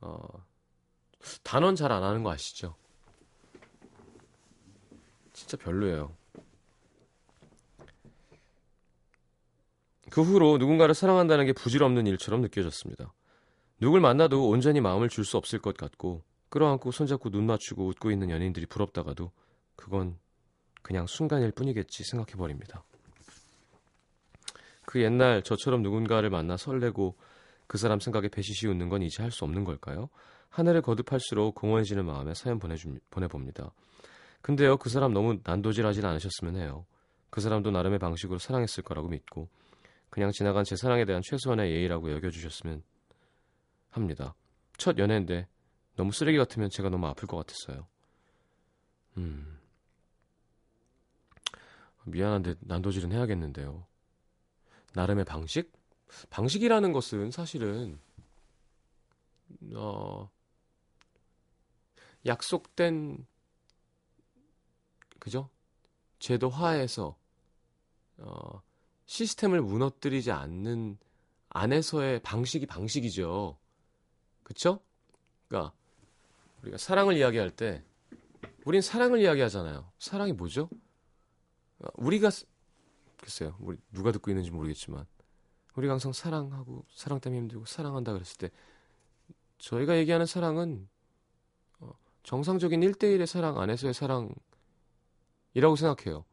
어, 0.00 0.46
단언 1.42 1.76
잘 1.76 1.90
안 1.92 2.02
하는 2.02 2.22
거 2.22 2.30
아시죠? 2.30 2.76
진짜 5.32 5.56
별로예요. 5.56 6.14
그 10.14 10.22
후로 10.22 10.58
누군가를 10.58 10.94
사랑한다는 10.94 11.44
게 11.44 11.52
부질없는 11.52 12.06
일처럼 12.06 12.40
느껴졌습니다. 12.40 13.12
누굴 13.80 14.00
만나도 14.00 14.48
온전히 14.48 14.80
마음을 14.80 15.08
줄 15.08 15.24
수 15.24 15.36
없을 15.36 15.58
것 15.58 15.76
같고 15.76 16.22
끌어안고 16.50 16.92
손잡고 16.92 17.30
눈 17.30 17.46
맞추고 17.46 17.88
웃고 17.88 18.12
있는 18.12 18.30
연인들이 18.30 18.66
부럽다가도 18.66 19.32
그건 19.74 20.16
그냥 20.82 21.08
순간일 21.08 21.50
뿐이겠지 21.50 22.04
생각해버립니다. 22.04 22.84
그 24.86 25.02
옛날 25.02 25.42
저처럼 25.42 25.82
누군가를 25.82 26.30
만나 26.30 26.56
설레고 26.56 27.16
그 27.66 27.76
사람 27.76 27.98
생각에 27.98 28.28
배시시 28.28 28.68
웃는 28.68 28.90
건 28.90 29.02
이제 29.02 29.20
할 29.20 29.32
수 29.32 29.42
없는 29.42 29.64
걸까요? 29.64 30.10
하늘을 30.48 30.82
거듭할수록 30.82 31.56
공허해지는 31.56 32.04
마음에 32.04 32.34
사연 32.34 32.60
보내주, 32.60 32.94
보내봅니다. 33.10 33.72
근데요, 34.42 34.76
그 34.76 34.90
사람 34.90 35.12
너무 35.12 35.40
난도질하진 35.42 36.04
않으셨으면 36.04 36.54
해요. 36.54 36.86
그 37.30 37.40
사람도 37.40 37.72
나름의 37.72 37.98
방식으로 37.98 38.38
사랑했을 38.38 38.84
거라고 38.84 39.08
믿고 39.08 39.48
그냥 40.14 40.30
지나간 40.30 40.62
제 40.62 40.76
사랑에 40.76 41.04
대한 41.04 41.22
최소한의 41.22 41.72
예의라고 41.72 42.12
여겨주셨으면 42.12 42.84
합니다. 43.90 44.36
첫 44.76 44.96
연애인데 44.96 45.48
너무 45.96 46.12
쓰레기 46.12 46.38
같으면 46.38 46.70
제가 46.70 46.88
너무 46.88 47.08
아플 47.08 47.26
것 47.26 47.36
같았어요. 47.38 47.88
음. 49.16 49.58
미안한데 52.04 52.54
난도질은 52.60 53.10
해야겠는데요. 53.10 53.84
나름의 54.92 55.24
방식? 55.24 55.72
방식이라는 56.30 56.92
것은 56.92 57.32
사실은 57.32 57.98
어 59.74 60.30
약속된 62.24 63.26
그죠? 65.18 65.50
제도화에서 66.20 67.18
어 68.18 68.62
시스템을 69.06 69.60
무너뜨리지 69.62 70.30
않는 70.30 70.98
안에서의 71.50 72.20
방식이 72.20 72.66
방식이죠. 72.66 73.58
그쵸? 74.42 74.80
그러니까 75.48 75.72
우리가 76.62 76.78
사랑을 76.78 77.16
이야기할 77.16 77.50
때 77.50 77.82
우린 78.64 78.80
사랑을 78.80 79.20
이야기하잖아요. 79.20 79.90
사랑이 79.98 80.32
뭐죠? 80.32 80.68
우리가 81.94 82.30
글쎄요. 83.18 83.56
우리 83.60 83.76
누가 83.92 84.10
듣고 84.12 84.30
있는지 84.30 84.50
모르겠지만 84.50 85.06
우리가 85.76 85.92
항상 85.92 86.12
사랑하고 86.12 86.84
사랑 86.90 87.20
때문에 87.20 87.40
힘들고 87.40 87.66
사랑한다 87.66 88.12
그랬을 88.12 88.36
때 88.38 88.50
저희가 89.58 89.96
얘기하는 89.96 90.26
사랑은 90.26 90.88
어, 91.80 91.92
정상적인 92.22 92.80
1대1의 92.80 93.26
사랑 93.26 93.58
안에서의 93.58 93.94
사랑이라고 93.94 94.36
생각해요. 95.76 96.24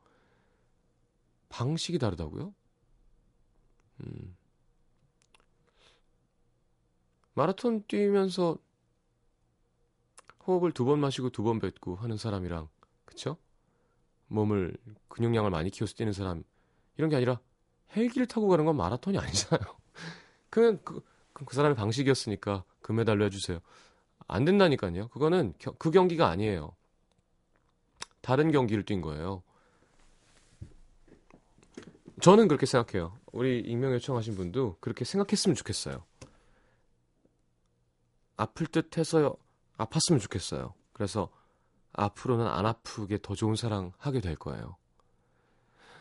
방식이 1.49 1.99
다르다고요? 1.99 2.53
음. 4.03 4.35
마라톤 7.33 7.83
뛰면서 7.87 8.57
호흡을 10.47 10.71
두 10.71 10.85
번 10.85 10.99
마시고 10.99 11.29
두 11.29 11.43
번 11.43 11.59
뱉고 11.59 11.95
하는 11.95 12.17
사람이랑 12.17 12.67
그쵸? 13.05 13.37
몸을 14.27 14.75
근육량을 15.09 15.49
많이 15.51 15.69
키워서 15.69 15.93
뛰는 15.95 16.13
사람 16.13 16.43
이런 16.97 17.09
게 17.09 17.15
아니라 17.15 17.39
헬기를 17.95 18.27
타고 18.27 18.47
가는 18.47 18.65
건 18.65 18.75
마라톤이 18.77 19.17
아니잖아요. 19.17 19.77
그냥 20.49 20.79
그, 20.83 21.03
그 21.33 21.53
사람의 21.55 21.75
방식이었으니까 21.75 22.63
금메달로 22.81 23.25
해주세요. 23.25 23.59
안 24.27 24.45
된다니까요. 24.45 25.09
그거는 25.09 25.53
겨, 25.59 25.71
그 25.77 25.91
경기가 25.91 26.27
아니에요. 26.29 26.75
다른 28.21 28.51
경기를 28.51 28.83
뛴 28.85 29.01
거예요. 29.01 29.43
저는 32.21 32.47
그렇게 32.47 32.65
생각해요. 32.65 33.17
우리 33.31 33.59
익명 33.59 33.93
요청하신 33.93 34.35
분도 34.35 34.77
그렇게 34.79 35.05
생각했으면 35.05 35.55
좋겠어요. 35.55 36.03
아플 38.37 38.67
듯 38.67 38.97
해서 38.97 39.35
아팠으면 39.77 40.19
좋겠어요. 40.19 40.73
그래서 40.93 41.29
앞으로는 41.93 42.47
안 42.47 42.65
아프게 42.65 43.19
더 43.21 43.35
좋은 43.35 43.55
사랑 43.55 43.91
하게 43.97 44.21
될 44.21 44.35
거예요. 44.35 44.77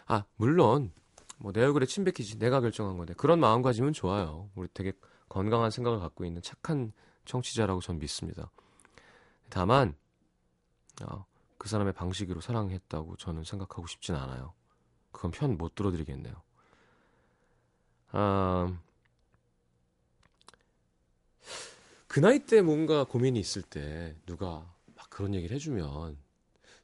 아, 0.07 0.25
물론, 0.37 0.93
뭐, 1.39 1.53
내 1.53 1.63
얼굴에 1.63 1.87
침 1.87 2.05
뱉기지. 2.05 2.39
내가 2.39 2.61
결정한 2.61 2.97
건데. 2.97 3.15
그런 3.17 3.41
마음가짐은 3.41 3.93
좋아요. 3.93 4.51
우리 4.55 4.69
되게 4.75 4.93
건강한 5.29 5.71
생각을 5.71 6.01
갖고 6.01 6.25
있는 6.25 6.43
착한 6.43 6.93
청취자라고 7.25 7.81
전 7.81 7.99
믿습니다. 7.99 8.51
다만, 9.49 9.97
어, 11.03 11.25
그 11.59 11.69
사람의 11.69 11.93
방식으로 11.93 12.41
사랑했다고 12.41 13.17
저는 13.17 13.45
생각하고 13.45 13.87
싶진 13.87 14.15
않아요. 14.15 14.55
그건 15.13 15.31
편 15.31 15.57
못 15.57 15.75
들어드리겠네요. 15.75 16.35
아, 18.13 18.77
그 22.07 22.21
나이 22.21 22.41
때 22.41 22.61
뭔가 22.61 23.05
고민이 23.05 23.39
있을 23.39 23.63
때 23.63 24.17
누가 24.27 24.75
막 24.97 25.11
그런 25.11 25.35
얘기를 25.35 25.55
해주면 25.55 26.19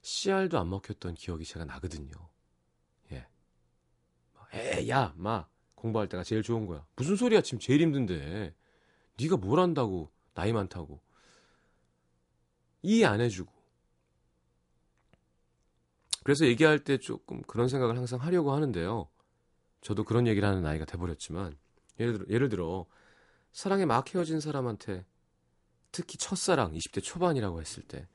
씨알도 0.03 0.59
안 0.59 0.71
먹혔던 0.71 1.15
기억이 1.15 1.45
제가 1.45 1.65
나거든요. 1.65 2.15
예. 3.13 3.27
에 4.55 4.89
야, 4.89 5.13
마 5.17 5.47
공부할 5.75 6.09
때가 6.09 6.23
제일 6.23 6.43
좋은 6.43 6.67
거야. 6.67 6.87
무슨 6.95 7.17
소리야? 7.17 7.41
지금 7.41 7.59
제일 7.59 7.81
힘든데. 7.83 8.55
네가 9.19 9.37
뭘 9.37 9.61
한다고 9.61 10.11
나이 10.35 10.53
많다고 10.53 11.01
이해 12.83 13.07
안 13.07 13.21
해주고 13.21 13.53
그래서 16.23 16.47
얘기할 16.47 16.85
때 16.85 16.99
조금 16.99 17.41
그런 17.43 17.69
생각을 17.69 17.97
항상 17.97 18.21
하려고 18.21 18.53
하는데요. 18.53 19.09
저도 19.81 20.05
그런 20.05 20.27
얘기를 20.27 20.49
하는 20.49 20.63
나이가 20.63 20.85
돼버렸지만 20.85 21.57
예를 22.01 22.13
들어, 22.15 22.27
예를 22.29 22.49
들어 22.49 22.87
사랑에 23.53 23.85
막 23.85 24.15
헤어진 24.15 24.41
사람한테 24.41 25.05
특히 25.93 26.19
첫사랑 26.19 26.73
20대 26.73 27.03
초반이라고 27.03 27.61
했을 27.61 27.83
때 27.83 28.07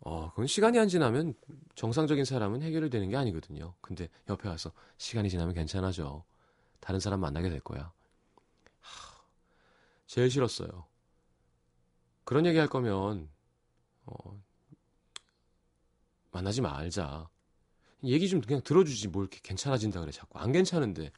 어, 0.00 0.30
그건 0.30 0.48
시간이 0.48 0.78
안 0.78 0.88
지나면 0.88 1.34
정상적인 1.76 2.24
사람은 2.24 2.62
해결이 2.62 2.90
되는 2.90 3.08
게 3.08 3.16
아니거든요. 3.16 3.74
근데 3.80 4.08
옆에 4.28 4.48
와서 4.48 4.72
시간이 4.98 5.30
지나면 5.30 5.54
괜찮아져. 5.54 6.24
다른 6.80 6.98
사람 6.98 7.20
만나게 7.20 7.48
될 7.48 7.60
거야. 7.60 7.92
하, 8.80 9.22
제일 10.06 10.28
싫었어요. 10.28 10.86
그런 12.24 12.46
얘기 12.46 12.58
할 12.58 12.66
거면 12.66 13.28
어, 14.06 14.42
만나지 16.32 16.60
말자. 16.60 17.28
얘기 18.04 18.28
좀 18.28 18.40
그냥 18.40 18.62
들어주지 18.62 19.08
뭘 19.08 19.24
이렇게 19.24 19.40
괜찮아진다 19.42 20.00
그래 20.00 20.10
자꾸 20.12 20.38
안 20.38 20.52
괜찮은데 20.52 21.10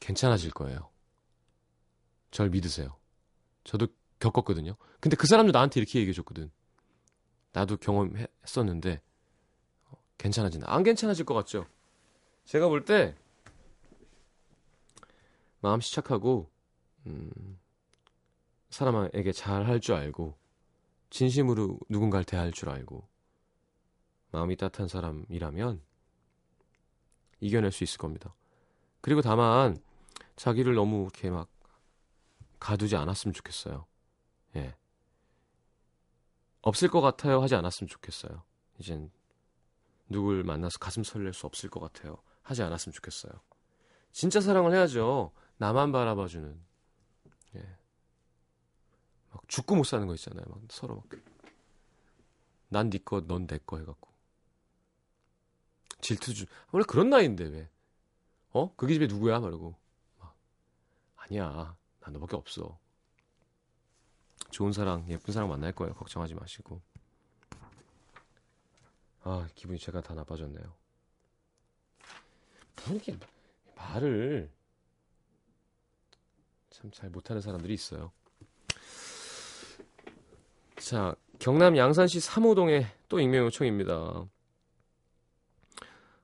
괜찮아질 0.00 0.50
거예요. 0.50 0.90
절 2.30 2.50
믿으세요. 2.50 2.96
저도 3.64 3.86
겪었거든요. 4.18 4.76
근데 5.00 5.16
그 5.16 5.26
사람도 5.26 5.52
나한테 5.52 5.80
이렇게 5.80 5.98
얘기해 6.00 6.12
줬거든. 6.14 6.50
나도 7.52 7.76
경험했었는데 7.76 9.00
어, 9.90 9.96
괜찮아진다. 10.18 10.72
안 10.72 10.82
괜찮아질 10.82 11.24
것 11.24 11.34
같죠? 11.34 11.66
제가 12.44 12.68
볼 12.68 12.84
때 12.84 13.14
마음 15.60 15.80
시착하고 15.80 16.50
음, 17.06 17.58
사람에게 18.70 19.30
잘 19.32 19.64
할 19.66 19.78
줄 19.80 19.94
알고 19.94 20.34
진심으로 21.10 21.78
누군가를 21.88 22.24
대할 22.24 22.50
줄 22.52 22.70
알고 22.70 23.06
마음이 24.32 24.56
따뜻한 24.56 24.88
사람이라면 24.88 25.80
이겨낼 27.40 27.70
수 27.70 27.84
있을 27.84 27.98
겁니다. 27.98 28.34
그리고 29.00 29.20
다만 29.20 29.76
자기를 30.36 30.74
너무 30.74 31.02
이렇게 31.02 31.30
막 31.30 31.48
가두지 32.58 32.96
않았으면 32.96 33.34
좋겠어요. 33.34 33.86
예. 34.56 34.76
없을 36.62 36.88
것 36.88 37.00
같아요 37.00 37.40
하지 37.42 37.54
않았으면 37.54 37.88
좋겠어요. 37.88 38.42
이젠 38.78 39.10
누굴 40.08 40.44
만나서 40.44 40.78
가슴 40.78 41.02
설렐 41.02 41.32
수 41.32 41.46
없을 41.46 41.68
것 41.68 41.80
같아요. 41.80 42.16
하지 42.42 42.62
않았으면 42.62 42.92
좋겠어요. 42.92 43.32
진짜 44.12 44.40
사랑을 44.40 44.72
해야죠. 44.72 45.32
나만 45.56 45.92
바라봐주는. 45.92 46.60
예. 47.56 47.76
막 49.30 49.48
죽고 49.48 49.74
못 49.76 49.84
사는 49.84 50.06
거 50.06 50.14
있잖아요. 50.14 50.44
막 50.48 50.60
서로 50.70 50.96
막. 50.96 51.04
난네 52.68 52.98
거, 53.04 53.20
넌내 53.20 53.58
거 53.66 53.78
해갖고. 53.78 54.11
질투주. 56.02 56.44
원래 56.72 56.84
그런 56.86 57.08
나이인데 57.08 57.44
왜? 57.44 57.68
어? 58.52 58.74
그게 58.76 58.92
집에 58.94 59.06
누구야? 59.06 59.40
말고. 59.40 59.74
막. 60.18 60.36
아니야. 61.16 61.74
나 62.00 62.10
너밖에 62.10 62.36
없어. 62.36 62.78
좋은 64.50 64.72
사랑, 64.72 65.08
예쁜 65.08 65.32
사랑 65.32 65.48
만날 65.48 65.72
거예요. 65.72 65.94
걱정하지 65.94 66.34
마시고. 66.34 66.82
아, 69.22 69.48
기분이 69.54 69.78
제가 69.78 70.02
다 70.02 70.12
나빠졌네요. 70.14 70.74
이렇게 72.90 73.16
말을 73.76 74.50
참 76.70 76.90
잘 76.90 77.10
못하는 77.10 77.40
사람들이 77.40 77.72
있어요. 77.74 78.10
자, 80.76 81.14
경남 81.38 81.76
양산시 81.76 82.18
3호동에 82.18 82.86
또 83.08 83.20
익명 83.20 83.44
요청입니다. 83.44 84.26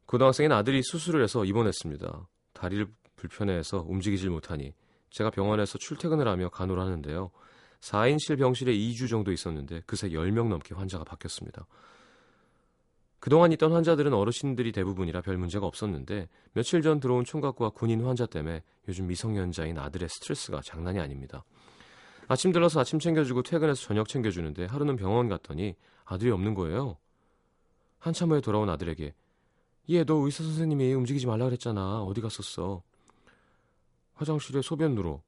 고등학생인 0.08 0.52
아들이 0.52 0.82
수술을 0.82 1.22
해서 1.22 1.44
입원했습니다. 1.44 2.28
다리를 2.54 2.86
불편해해서 3.16 3.84
움직이질 3.86 4.30
못하니 4.30 4.72
제가 5.10 5.28
병원에서 5.28 5.76
출퇴근을 5.76 6.26
하며 6.26 6.48
간호를 6.48 6.82
하는데요. 6.82 7.30
4인실 7.80 8.38
병실에 8.38 8.72
2주 8.72 9.10
정도 9.10 9.32
있었는데 9.32 9.82
그새 9.84 10.08
10명 10.08 10.48
넘게 10.48 10.74
환자가 10.74 11.04
바뀌었습니다. 11.04 11.66
그동안 13.20 13.52
있던 13.52 13.72
환자들은 13.72 14.14
어르신들이 14.14 14.72
대부분이라 14.72 15.20
별 15.20 15.36
문제가 15.36 15.66
없었는데 15.66 16.30
며칠 16.54 16.80
전 16.80 17.00
들어온 17.00 17.24
총각과 17.26 17.70
군인 17.70 18.02
환자 18.02 18.24
때문에 18.24 18.62
요즘 18.88 19.08
미성년자인 19.08 19.78
아들의 19.78 20.08
스트레스가 20.08 20.62
장난이 20.64 21.00
아닙니다. 21.00 21.44
아침 22.28 22.50
들러서 22.52 22.80
아침 22.80 22.98
챙겨주고 22.98 23.42
퇴근해서 23.42 23.82
저녁 23.82 24.08
챙겨주는데 24.08 24.64
하루는 24.64 24.96
병원 24.96 25.28
갔더니 25.28 25.76
아들이 26.06 26.30
없는 26.30 26.54
거예요. 26.54 26.96
한참 27.98 28.30
후에 28.30 28.40
돌아온 28.40 28.70
아들에게 28.70 29.12
얘 29.90 30.04
너 30.04 30.16
의사 30.24 30.44
선생님이 30.44 30.92
움직이지 30.94 31.26
말라 31.26 31.46
그랬잖아. 31.46 32.02
어디 32.02 32.20
갔었어? 32.20 32.82
화장실에 34.14 34.60
소변 34.62 34.94
누로. 34.94 35.22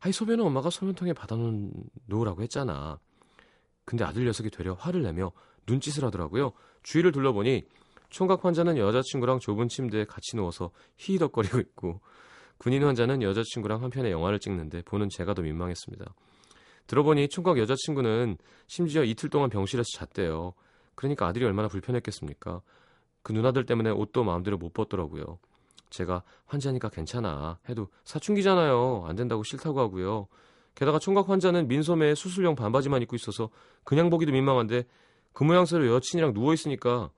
아이 0.00 0.12
소변은 0.12 0.44
엄마가 0.44 0.68
소변통에 0.68 1.12
받아놓으라고 1.12 2.42
했잖아. 2.42 2.98
근데 3.84 4.04
아들 4.04 4.24
녀석이 4.24 4.50
되려 4.50 4.74
화를 4.74 5.02
내며 5.02 5.32
눈짓을 5.66 6.04
하더라고요. 6.04 6.52
주위를 6.82 7.12
둘러보니 7.12 7.64
총각 8.10 8.44
환자는 8.44 8.76
여자친구랑 8.76 9.38
좁은 9.38 9.68
침대에 9.68 10.04
같이 10.04 10.36
누워서 10.36 10.70
히히덕거리고 10.96 11.60
있고 11.60 12.00
군인 12.58 12.84
환자는 12.84 13.22
여자친구랑 13.22 13.82
한편의 13.82 14.12
영화를 14.12 14.38
찍는데 14.38 14.82
보는 14.82 15.08
제가 15.08 15.34
더 15.34 15.42
민망했습니다. 15.42 16.12
들어보니 16.86 17.28
총각 17.28 17.58
여자친구는 17.58 18.36
심지어 18.66 19.04
이틀 19.04 19.30
동안 19.30 19.48
병실에서 19.48 19.86
잤대요. 19.94 20.52
그러니까 20.94 21.26
아들이 21.26 21.44
얼마나 21.44 21.68
불편했겠습니까? 21.68 22.60
그 23.22 23.32
누나들 23.32 23.66
때문에 23.66 23.90
옷도 23.90 24.24
마음대로 24.24 24.58
못 24.58 24.72
벗더라고요. 24.72 25.38
제가 25.90 26.22
환자니까 26.46 26.88
괜찮아 26.88 27.58
해도 27.68 27.88
사춘기잖아요. 28.04 29.04
안 29.06 29.16
된다고 29.16 29.42
싫다고 29.42 29.78
하고요. 29.80 30.26
게다가 30.74 30.98
총각 30.98 31.28
환자는 31.28 31.68
민소매에 31.68 32.14
수술용 32.14 32.54
반바지만 32.54 33.02
입고 33.02 33.14
있어서 33.16 33.50
그냥 33.84 34.08
보기도 34.10 34.32
민망한데 34.32 34.84
그 35.32 35.44
모양새로 35.44 35.86
여친이랑 35.94 36.32
누워 36.32 36.54
있으니까 36.54 37.10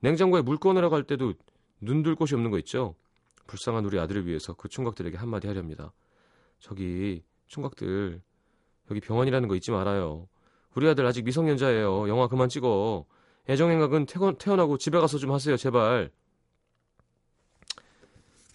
냉장고에 0.00 0.42
물 0.42 0.56
꺼내러 0.56 0.88
갈 0.88 1.04
때도 1.04 1.34
눈 1.80 2.02
둘 2.04 2.14
곳이 2.14 2.34
없는 2.34 2.50
거 2.50 2.58
있죠? 2.60 2.94
불쌍한 3.48 3.84
우리 3.84 3.98
아들을 3.98 4.24
위해서 4.26 4.54
그 4.54 4.68
총각들에게 4.68 5.16
한마디 5.16 5.48
하렵니다. 5.48 5.92
저기 6.60 7.24
총각들 7.48 8.22
여기 8.90 9.00
병원이라는 9.00 9.48
거 9.48 9.56
잊지 9.56 9.72
말아요. 9.72 10.28
우리 10.76 10.88
아들 10.88 11.04
아직 11.06 11.24
미성년자예요. 11.24 12.08
영화 12.08 12.28
그만 12.28 12.48
찍어. 12.48 13.04
애정행각은 13.48 14.06
태어나고 14.06 14.78
집에 14.78 14.98
가서 14.98 15.18
좀 15.18 15.32
하세요. 15.32 15.56
제발. 15.56 16.10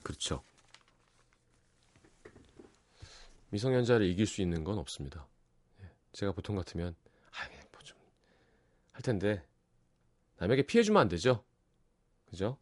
그렇죠. 0.01 0.41
미성년자를 3.49 4.07
이길 4.07 4.25
수 4.25 4.41
있는 4.41 4.63
건 4.63 4.77
없습니다. 4.77 5.27
예, 5.81 5.89
제가 6.13 6.31
보통 6.31 6.55
같으면 6.55 6.95
아, 7.31 7.47
뭐좀 7.71 7.97
할 8.91 9.01
텐데 9.01 9.45
남에게 10.37 10.63
피해 10.63 10.83
주면 10.83 11.01
안 11.01 11.07
되죠. 11.07 11.43
그죠? 12.25 12.57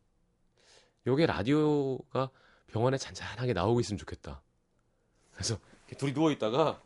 요게 1.07 1.25
라디오가 1.25 2.29
병원에 2.67 2.97
잔잔하게 2.97 3.53
나오고 3.53 3.79
있으면 3.79 3.97
좋겠다. 3.97 4.41
그래서 5.33 5.59
둘이 5.97 6.13
누워 6.13 6.31
있다가 6.31 6.81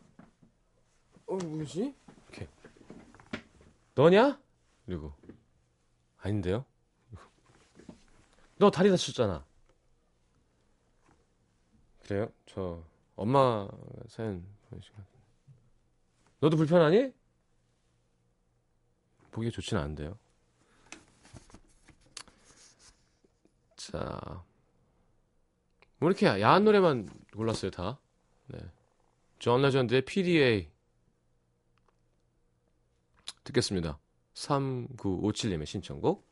어 1.26 1.36
뭐지? 1.36 1.94
이렇게 2.28 2.48
너냐? 3.94 4.38
그리고 4.84 5.14
아닌데요? 6.20 6.64
너 8.56 8.70
다리 8.70 8.90
다쳤잖아. 8.90 9.44
그래요? 12.04 12.30
저 12.46 12.84
엄마 13.16 13.68
사연 14.08 14.44
보내신 14.68 14.92
것 14.92 14.98
같은데. 14.98 15.24
너도 16.40 16.56
불편하니? 16.56 17.12
보기에 19.30 19.50
좋지는 19.50 19.82
않은데요. 19.82 20.18
자, 23.76 24.44
뭐 25.98 26.10
이렇게 26.10 26.26
야한 26.26 26.64
노래만 26.64 27.08
골랐어요 27.32 27.70
다. 27.70 27.98
네, 28.48 28.58
존 29.38 29.62
레전드의 29.62 30.02
PDA 30.04 30.68
듣겠습니다. 33.44 33.98
3957님의 34.34 35.66
신청곡 35.66 36.24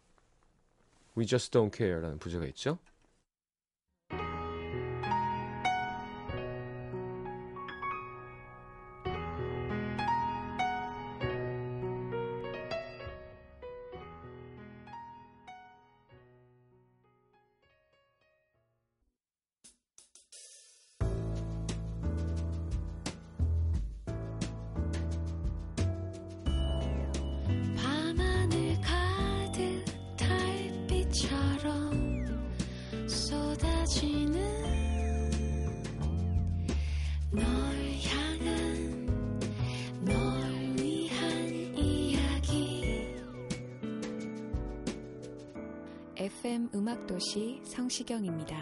We 1.16 1.26
Just 1.26 1.50
Don't 1.50 1.74
Care라는 1.74 2.18
부제가 2.18 2.46
있죠. 2.46 2.78
FM 46.28 46.68
음악도시 46.74 47.62
성시경입니다. 47.64 48.56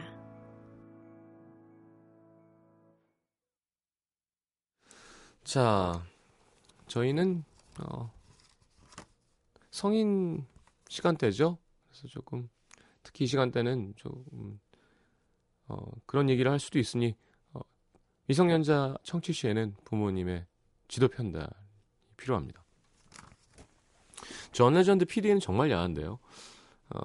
자, 5.42 6.06
저희는 6.86 7.44
어, 7.80 8.12
성인 9.70 10.46
시간대죠. 10.88 11.58
그래서 11.88 12.08
조금 12.08 12.48
특히 13.02 13.24
이 13.24 13.28
시간대는 13.28 13.94
좀 13.96 14.60
어, 15.68 15.90
그런 16.06 16.30
얘기를 16.30 16.50
할 16.50 16.58
수도 16.58 16.78
있으니 16.78 17.14
어, 17.52 17.60
미성년자 18.26 18.98
청취 19.02 19.32
시에는 19.32 19.74
부모님의 19.84 20.46
지도 20.88 21.08
편달이 21.08 21.46
필요합니다. 22.16 22.64
존 24.52 24.74
레전드 24.74 25.04
PDA는 25.04 25.40
정말 25.40 25.70
야한데요. 25.70 26.18
어, 26.90 26.98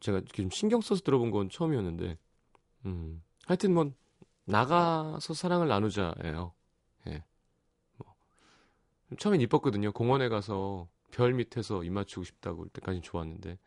제가 0.00 0.22
좀 0.32 0.50
신경 0.50 0.80
써서 0.80 1.02
들어본 1.02 1.30
건 1.30 1.50
처음이었는데, 1.50 2.16
음, 2.86 3.22
하여튼 3.46 3.74
뭐, 3.74 3.92
나가서 4.44 5.34
사랑을 5.34 5.68
나누자예요. 5.68 6.52
예. 7.08 7.24
뭐, 7.98 8.14
처음엔 9.18 9.40
이뻤거든요. 9.42 9.92
공원에 9.92 10.28
가서 10.28 10.88
별 11.10 11.34
밑에서 11.34 11.84
입 11.84 11.92
맞추고 11.92 12.24
싶다고 12.24 12.62
할 12.62 12.70
때까지 12.70 13.02
좋았는데, 13.02 13.58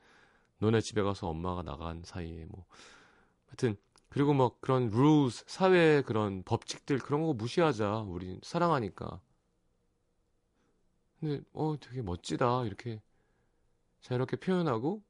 너네 0.58 0.82
집에 0.82 1.02
가서 1.02 1.30
엄마가 1.30 1.62
나간 1.62 2.02
사이에 2.04 2.46
뭐, 2.50 2.66
하여튼, 3.48 3.78
그리고 4.14 4.36
뭐 4.36 4.56
그런 4.60 4.90
rules, 4.90 5.44
사회 5.48 6.04
그런 6.04 6.44
법칙들 6.44 7.00
그런 7.00 7.24
거 7.24 7.34
무시하자. 7.34 8.06
우리 8.08 8.40
사랑하니까. 8.44 9.20
근데 11.20 11.42
어 11.52 11.76
되게 11.80 12.04
멋지다. 12.04 12.66
이렇게 12.66 13.02
자유롭게 14.02 14.38
표현하고 14.38 15.02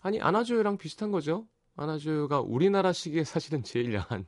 아니 0.00 0.20
안아줘요랑 0.20 0.78
비슷한 0.78 1.10
거죠. 1.10 1.48
안아줘요가 1.74 2.40
우리나라 2.40 2.92
시기에 2.92 3.24
사실은 3.24 3.64
제일 3.64 3.92
야한 3.94 4.26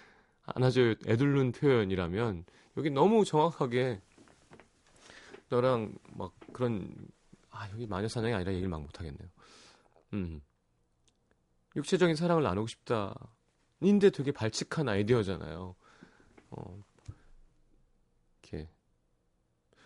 안아줘요 0.46 0.94
애들룬 1.06 1.52
표현이라면 1.52 2.46
여기 2.78 2.88
너무 2.88 3.26
정확하게 3.26 4.00
너랑 5.50 5.94
막 6.14 6.32
그런 6.54 6.90
아 7.50 7.68
여기 7.72 7.86
마녀 7.86 8.08
사냥이 8.08 8.32
아니라 8.32 8.52
얘기를 8.52 8.70
막 8.70 8.80
못하겠네요. 8.80 9.28
음 10.14 10.40
육체적인 11.76 12.16
사랑을 12.16 12.42
나누고 12.44 12.66
싶다. 12.66 13.14
인데 13.80 14.10
되게 14.10 14.32
발칙한 14.32 14.88
아이디어잖아요. 14.88 15.74
어, 16.50 16.82
이렇게 18.42 18.68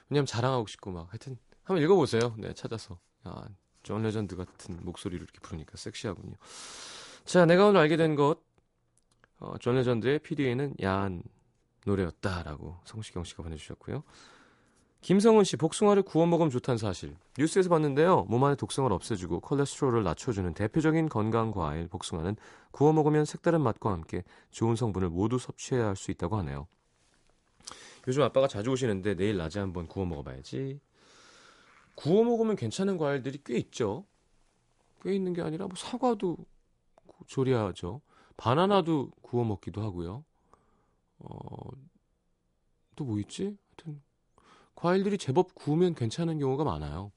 왜냐면 0.08 0.26
자랑하고 0.26 0.66
싶고 0.66 0.90
막 0.90 1.08
하여튼 1.10 1.36
한번 1.62 1.82
읽어보세요. 1.82 2.34
네 2.38 2.52
찾아서 2.54 2.98
아, 3.24 3.48
존 3.82 4.02
레전드 4.02 4.36
같은 4.36 4.78
목소리를 4.82 5.22
이렇게 5.22 5.40
부르니까 5.40 5.76
섹시하군요. 5.76 6.34
자, 7.24 7.46
내가 7.46 7.66
오늘 7.66 7.80
알게 7.80 7.96
된 7.96 8.16
것, 8.16 8.40
어, 9.38 9.56
존 9.58 9.76
레전드의 9.76 10.20
PDA는 10.20 10.76
야한 10.82 11.22
노래였다라고 11.84 12.80
성시경 12.84 13.24
씨가 13.24 13.42
보내주셨고요. 13.42 14.02
김성훈 15.02 15.42
씨, 15.42 15.56
복숭아를 15.56 16.04
구워 16.04 16.26
먹으면 16.26 16.50
좋다는 16.50 16.78
사실. 16.78 17.16
뉴스에서 17.36 17.68
봤는데요. 17.68 18.24
몸 18.28 18.44
안의 18.44 18.56
독성을 18.56 18.90
없애주고 18.92 19.40
콜레스테롤을 19.40 20.04
낮춰주는 20.04 20.54
대표적인 20.54 21.08
건강 21.08 21.50
과일 21.50 21.88
복숭아는 21.88 22.36
구워 22.70 22.92
먹으면 22.92 23.24
색다른 23.24 23.60
맛과 23.62 23.90
함께 23.92 24.22
좋은 24.52 24.76
성분을 24.76 25.10
모두 25.10 25.38
섭취해야 25.38 25.88
할 25.88 25.96
수 25.96 26.12
있다고 26.12 26.36
하네요. 26.38 26.68
요즘 28.06 28.22
아빠가 28.22 28.46
자주 28.46 28.70
오시는데 28.70 29.16
내일 29.16 29.36
낮에 29.36 29.58
한번 29.58 29.88
구워 29.88 30.06
먹어봐야지. 30.06 30.80
구워 31.96 32.22
먹으면 32.24 32.54
괜찮은 32.56 32.96
과일들이 32.96 33.40
꽤 33.44 33.56
있죠. 33.58 34.06
꽤 35.02 35.14
있는 35.14 35.32
게 35.32 35.42
아니라 35.42 35.66
뭐 35.66 35.74
사과도 35.76 36.36
조리하죠. 37.26 38.00
바나나도 38.36 39.10
구워 39.20 39.44
먹기도 39.44 39.82
하고요. 39.82 40.24
어, 41.18 41.38
또 42.94 43.04
뭐 43.04 43.18
있지? 43.18 43.56
하여튼 43.76 44.00
과일들이 44.74 45.18
제법 45.18 45.54
구우면 45.54 45.94
괜찮은 45.94 46.38
경우가 46.38 46.64
많아요. 46.64 47.12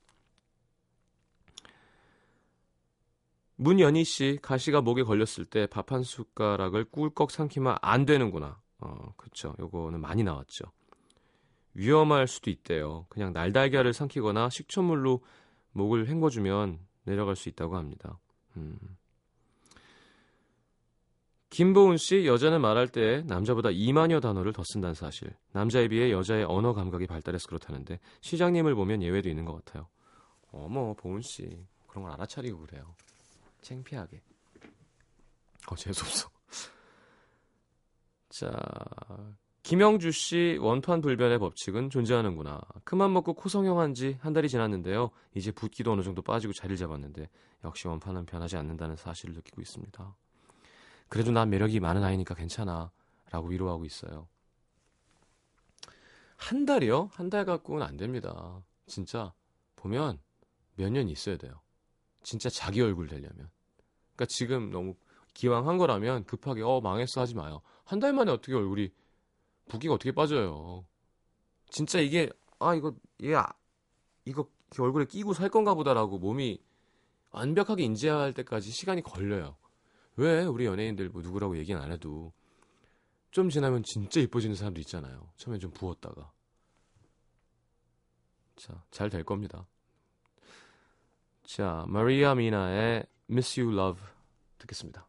문연희 3.58 4.04
씨, 4.04 4.38
가시가 4.42 4.82
목에 4.82 5.04
걸렸을 5.04 5.46
때 5.46 5.66
밥 5.68 5.92
한 5.92 6.04
숟가락을 6.04 6.86
꿀꺽 6.86 7.32
삼키면 7.32 7.78
안 7.82 8.06
되는구나. 8.06 8.60
어, 8.80 9.14
그쵸. 9.18 9.56
요거는 9.60 10.02
많이 10.02 10.24
나왔죠. 10.24 10.66
위험할 11.74 12.28
수도 12.28 12.50
있대요. 12.50 13.06
그냥 13.10 13.34
날달걀을 13.34 13.94
삼키거나 13.94 14.50
식초물로 14.50 15.22
목을 15.72 16.08
헹궈주면 16.08 16.80
내려갈 17.04 17.36
수 17.36 17.50
있다고 17.50 17.78
합니다. 17.78 18.20
음. 18.58 18.78
김보은 21.50 21.98
씨, 21.98 22.26
여자는 22.26 22.60
말할 22.62 22.88
때 22.90 23.24
남자보다 23.28 23.70
2만여 23.70 24.22
단어를 24.22 24.52
더 24.52 24.64
쓴다는 24.66 24.94
사실. 24.94 25.34
남자에 25.54 25.88
비해 25.88 26.12
여자의 26.12 26.44
언어 26.44 26.74
감각이 26.74 27.08
발달해서 27.08 27.48
그렇다는데 27.48 28.00
시장님을 28.22 28.76
보면 28.76 29.02
예외도 29.02 29.30
있는 29.30 29.46
것 29.46 29.64
같아요. 29.64 29.88
어머, 30.52 30.94
보은 30.96 31.22
씨, 31.22 31.48
그런 31.88 32.04
걸 32.04 32.14
알아차리고 32.14 32.60
그래요. 32.60 32.96
창피하게. 33.62 34.22
어, 35.70 35.76
재수없어. 35.76 36.30
자, 38.30 38.52
김영주 39.64 40.12
씨 40.12 40.58
원판 40.62 41.02
불변의 41.02 41.40
법칙은 41.40 41.90
존재하는구나. 41.90 42.62
그만 42.84 43.14
먹고 43.14 43.34
코성형한 43.34 43.94
지 43.94 44.18
한 44.20 44.34
달이 44.34 44.50
지났는데요. 44.50 45.10
이제 45.34 45.52
붓기도 45.52 45.92
어느 45.94 46.02
정도 46.04 46.22
빠지고 46.22 46.54
자리를 46.54 46.78
잡았는데 46.78 47.30
역시 47.64 47.88
원판은 47.88 48.26
변하지 48.26 48.58
않는다는 48.58 48.96
사실을 48.96 49.34
느끼고 49.36 49.62
있습니다. 49.62 50.16
그래도 51.10 51.32
난 51.32 51.50
매력이 51.50 51.80
많은 51.80 52.04
아이니까 52.04 52.36
괜찮아. 52.36 52.92
라고 53.32 53.48
위로하고 53.48 53.86
있어요. 53.86 54.28
한 56.38 56.66
달이요? 56.66 57.10
한 57.14 57.30
달 57.30 57.46
갖고는 57.46 57.86
안 57.86 57.98
됩니다. 57.98 58.64
진짜 58.88 59.34
보면 59.76 60.20
몇 60.76 60.90
년 60.92 61.10
있어야 61.10 61.38
돼요. 61.38 61.62
진짜 62.24 62.50
자기 62.50 62.82
얼굴 62.82 63.08
되려면. 63.08 63.50
그러니까 64.16 64.26
지금 64.28 64.72
너무 64.72 64.96
기왕 65.34 65.68
한 65.68 65.78
거라면 65.78 66.26
급하게 66.26 66.62
어 66.64 66.82
망했어 66.82 67.22
하지 67.22 67.36
마요. 67.36 67.62
한 67.84 68.00
달 68.00 68.14
만에 68.14 68.32
어떻게 68.32 68.54
얼굴이 68.54 68.92
붓기가 69.70 69.94
어떻게 69.94 70.12
빠져요. 70.12 70.86
진짜 71.70 72.00
이게 72.00 72.30
아 72.60 72.76
이거 72.76 72.96
얘 73.24 73.36
아, 73.36 73.48
이거 74.26 74.50
얼굴에 74.80 75.06
끼고 75.06 75.34
살 75.34 75.50
건가 75.50 75.74
보다라고 75.74 76.20
몸이 76.20 76.62
완벽하게 77.32 77.84
인지할 77.84 78.34
때까지 78.34 78.72
시간이 78.72 79.02
걸려요. 79.04 79.58
왜 80.18 80.44
우리 80.46 80.66
연예인들 80.66 81.10
뭐 81.10 81.22
누구라고 81.22 81.58
얘기는 81.58 81.80
안 81.82 81.92
해도 81.92 82.34
좀 83.32 83.50
지나면 83.50 83.84
진짜 83.84 84.22
이뻐지는 84.22 84.56
사람도 84.56 84.80
있잖아요. 84.82 85.30
처음엔 85.36 85.60
좀 85.60 85.72
부었다가. 85.72 86.32
자, 88.56 88.84
잘 88.92 89.10
될 89.10 89.24
겁니다. 89.24 89.68
자, 91.44 91.84
마리아 91.88 92.34
미나의 92.34 93.06
Miss 93.30 93.60
You 93.60 93.78
Love 93.78 94.02
듣겠습니다. 94.58 95.08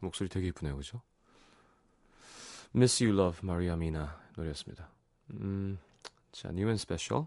목소리 0.00 0.28
되게 0.28 0.48
이쁘네요, 0.48 0.76
그죠? 0.76 1.00
Miss 2.74 3.02
You 3.02 3.18
Love, 3.18 3.40
마리아 3.42 3.76
미나 3.76 4.20
노래였습니다. 4.36 4.88
음, 5.30 5.78
자, 6.32 6.48
New 6.48 6.68
and 6.68 6.80
Special. 6.80 7.26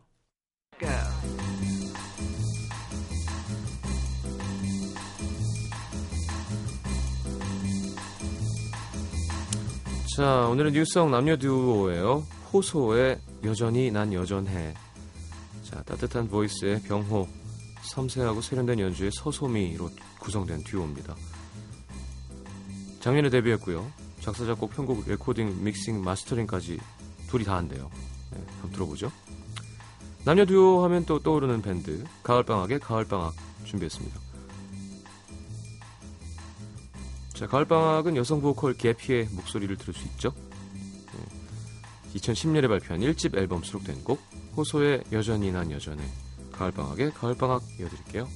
자, 10.15 10.47
오늘은 10.47 10.73
뉴스성 10.73 11.09
남녀 11.09 11.37
듀오예요. 11.37 12.25
호소의 12.51 13.19
여전히 13.43 13.89
난 13.91 14.11
여전해. 14.13 14.73
자, 15.63 15.81
따뜻한 15.83 16.27
보이스의 16.27 16.81
병호, 16.83 17.27
섬세하고 17.81 18.41
세련된 18.41 18.79
연주의 18.79 19.09
서소미로 19.13 19.89
구성된 20.19 20.63
듀오입니다. 20.65 21.15
작년에 23.01 23.29
데뷔했고요. 23.29 23.91
작사, 24.21 24.45
작곡, 24.45 24.71
편곡, 24.75 25.07
레코딩, 25.07 25.63
믹싱, 25.63 26.03
마스터링까지 26.03 26.79
둘이 27.27 27.43
다 27.43 27.57
한대요. 27.57 27.89
네, 28.31 28.39
한번 28.53 28.71
들어보죠. 28.71 29.11
남녀 30.23 30.45
듀오 30.45 30.83
하면 30.83 31.03
또 31.05 31.19
떠오르는 31.19 31.63
밴드 31.63 32.03
가을방학의 32.21 32.79
가을방학 32.79 33.33
준비했습니다. 33.65 34.19
자, 37.33 37.47
가을방학은 37.47 38.15
여성 38.15 38.39
보컬 38.39 38.75
계피의 38.75 39.29
목소리를 39.31 39.75
들을 39.77 39.93
수 39.95 40.05
있죠. 40.09 40.35
네, 40.71 42.19
2010년에 42.19 42.67
발표한 42.67 43.01
1집 43.01 43.35
앨범 43.35 43.63
수록된 43.63 44.03
곡 44.03 44.21
호소의 44.55 45.05
여전히 45.11 45.51
난 45.51 45.71
여전해 45.71 46.03
가을방학의 46.51 47.13
가을방학 47.13 47.63
이어드릴게요. 47.79 48.27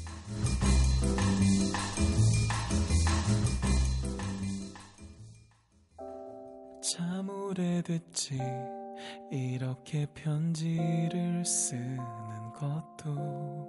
오래됐지. 7.56 8.38
이렇게 9.32 10.06
편지를 10.14 11.46
쓰는 11.46 11.98
것도 12.54 13.68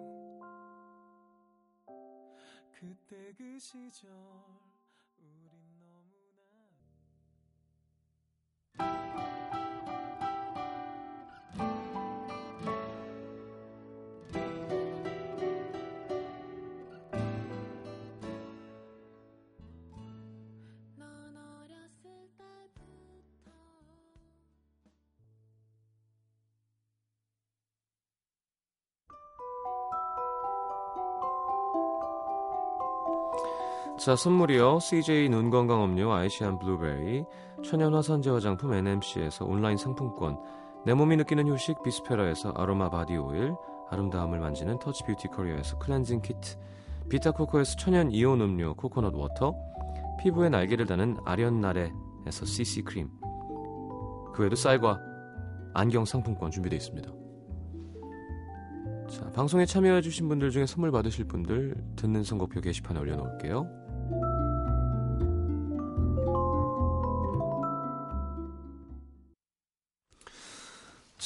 그때 2.72 3.32
그 3.36 3.58
시절 3.58 4.10
자, 33.98 34.14
선물이요. 34.14 34.78
CJ 34.78 35.30
눈건강 35.30 35.82
음료 35.82 36.12
아이시안 36.12 36.58
블루베리, 36.58 37.24
천연 37.64 37.94
화산재 37.94 38.28
화장품 38.28 38.74
NMC에서 38.74 39.46
온라인 39.46 39.78
상품권, 39.78 40.38
내 40.84 40.92
몸이 40.92 41.16
느끼는 41.16 41.48
휴식 41.48 41.82
비스페라에서 41.82 42.52
아로마 42.56 42.90
바디 42.90 43.16
오일, 43.16 43.54
아름다움을 43.90 44.38
만지는 44.38 44.78
터치 44.80 45.04
뷰티 45.04 45.28
커리어에서 45.28 45.78
클렌징 45.78 46.20
키트, 46.20 46.58
비타코코에서 47.08 47.76
천연 47.76 48.12
이온 48.12 48.42
음료 48.42 48.74
코코넛 48.74 49.14
워터, 49.14 49.54
피부에 50.20 50.50
날개를 50.50 50.84
다는 50.84 51.16
아련나래에서 51.24 52.44
CC 52.44 52.82
크림, 52.82 53.08
그 54.34 54.42
외에도 54.42 54.56
쌀과 54.56 55.00
안경 55.72 56.04
상품권 56.04 56.50
준비되어 56.50 56.76
있습니다. 56.76 57.10
자, 59.08 59.32
방송에 59.32 59.64
참여해주신 59.64 60.28
분들 60.28 60.50
중에 60.50 60.66
선물 60.66 60.92
받으실 60.92 61.24
분들 61.24 61.74
듣는 61.96 62.24
선곡표 62.24 62.60
게시판에 62.60 63.00
올려놓을게요. 63.00 63.85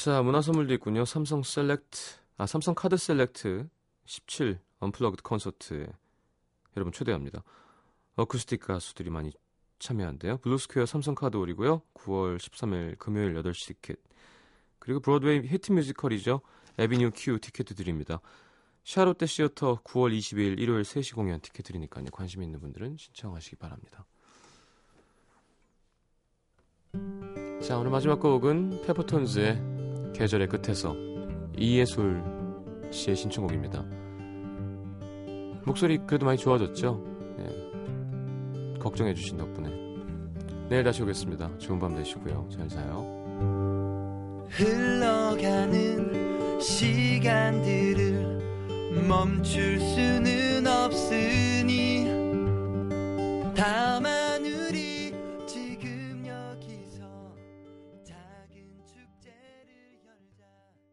자, 0.03 0.23
문화 0.23 0.41
선물도 0.41 0.73
있군요. 0.73 1.05
삼성 1.05 1.43
셀렉트, 1.43 1.99
아, 2.37 2.47
삼성 2.47 2.73
카드 2.73 2.97
셀렉트 2.97 3.69
17 4.05 4.59
언플러그드 4.79 5.21
콘서트에 5.21 5.85
여러분 6.75 6.91
초대합니다. 6.91 7.43
어쿠스틱 8.15 8.61
가수들이 8.61 9.11
많이 9.11 9.31
참여한대요. 9.77 10.37
블루스퀘어 10.37 10.87
삼성카드 10.87 11.37
홀이고요. 11.37 11.83
9월 11.93 12.37
13일 12.37 12.97
금요일 12.97 13.35
8시 13.35 13.67
티켓. 13.67 13.99
그리고 14.79 15.01
브로드웨이 15.01 15.41
히트 15.41 15.71
뮤지컬이죠. 15.71 16.41
에비뉴 16.79 17.11
큐 17.13 17.37
티켓 17.37 17.65
드립니다. 17.65 18.21
샤롯데 18.83 19.27
시어터 19.27 19.83
9월 19.83 20.17
20일 20.17 20.59
일요일 20.59 20.81
3시 20.81 21.13
공연 21.13 21.39
티켓 21.41 21.61
드리니까요. 21.61 22.05
관심 22.11 22.41
있는 22.41 22.59
분들은 22.59 22.97
신청하시기 22.97 23.57
바랍니다. 23.57 24.07
자, 27.61 27.77
오늘 27.77 27.91
마지막 27.91 28.19
곡은 28.19 28.81
페퍼톤즈의 28.87 29.70
계절의 30.13 30.47
끝에서 30.47 30.95
이예솔 31.57 32.23
씨의 32.91 33.15
신청곡입니다. 33.15 33.83
목소리 35.65 35.97
그래도 35.99 36.25
많이 36.25 36.37
좋아졌죠? 36.37 37.01
네. 37.37 37.45
걱정해 38.79 39.13
주신 39.13 39.37
덕분에 39.37 39.69
내일 40.69 40.83
다시 40.83 41.01
오겠습니다. 41.03 41.57
좋은 41.57 41.79
밤 41.79 41.95
되시고요. 41.95 42.49
잘 42.49 42.67
자요. 42.67 43.21
흘러가는 44.49 46.59
시간들을 46.59 48.41
멈출 49.07 49.79
수는 49.79 50.67
없으니 50.67 52.05
다만 53.55 54.20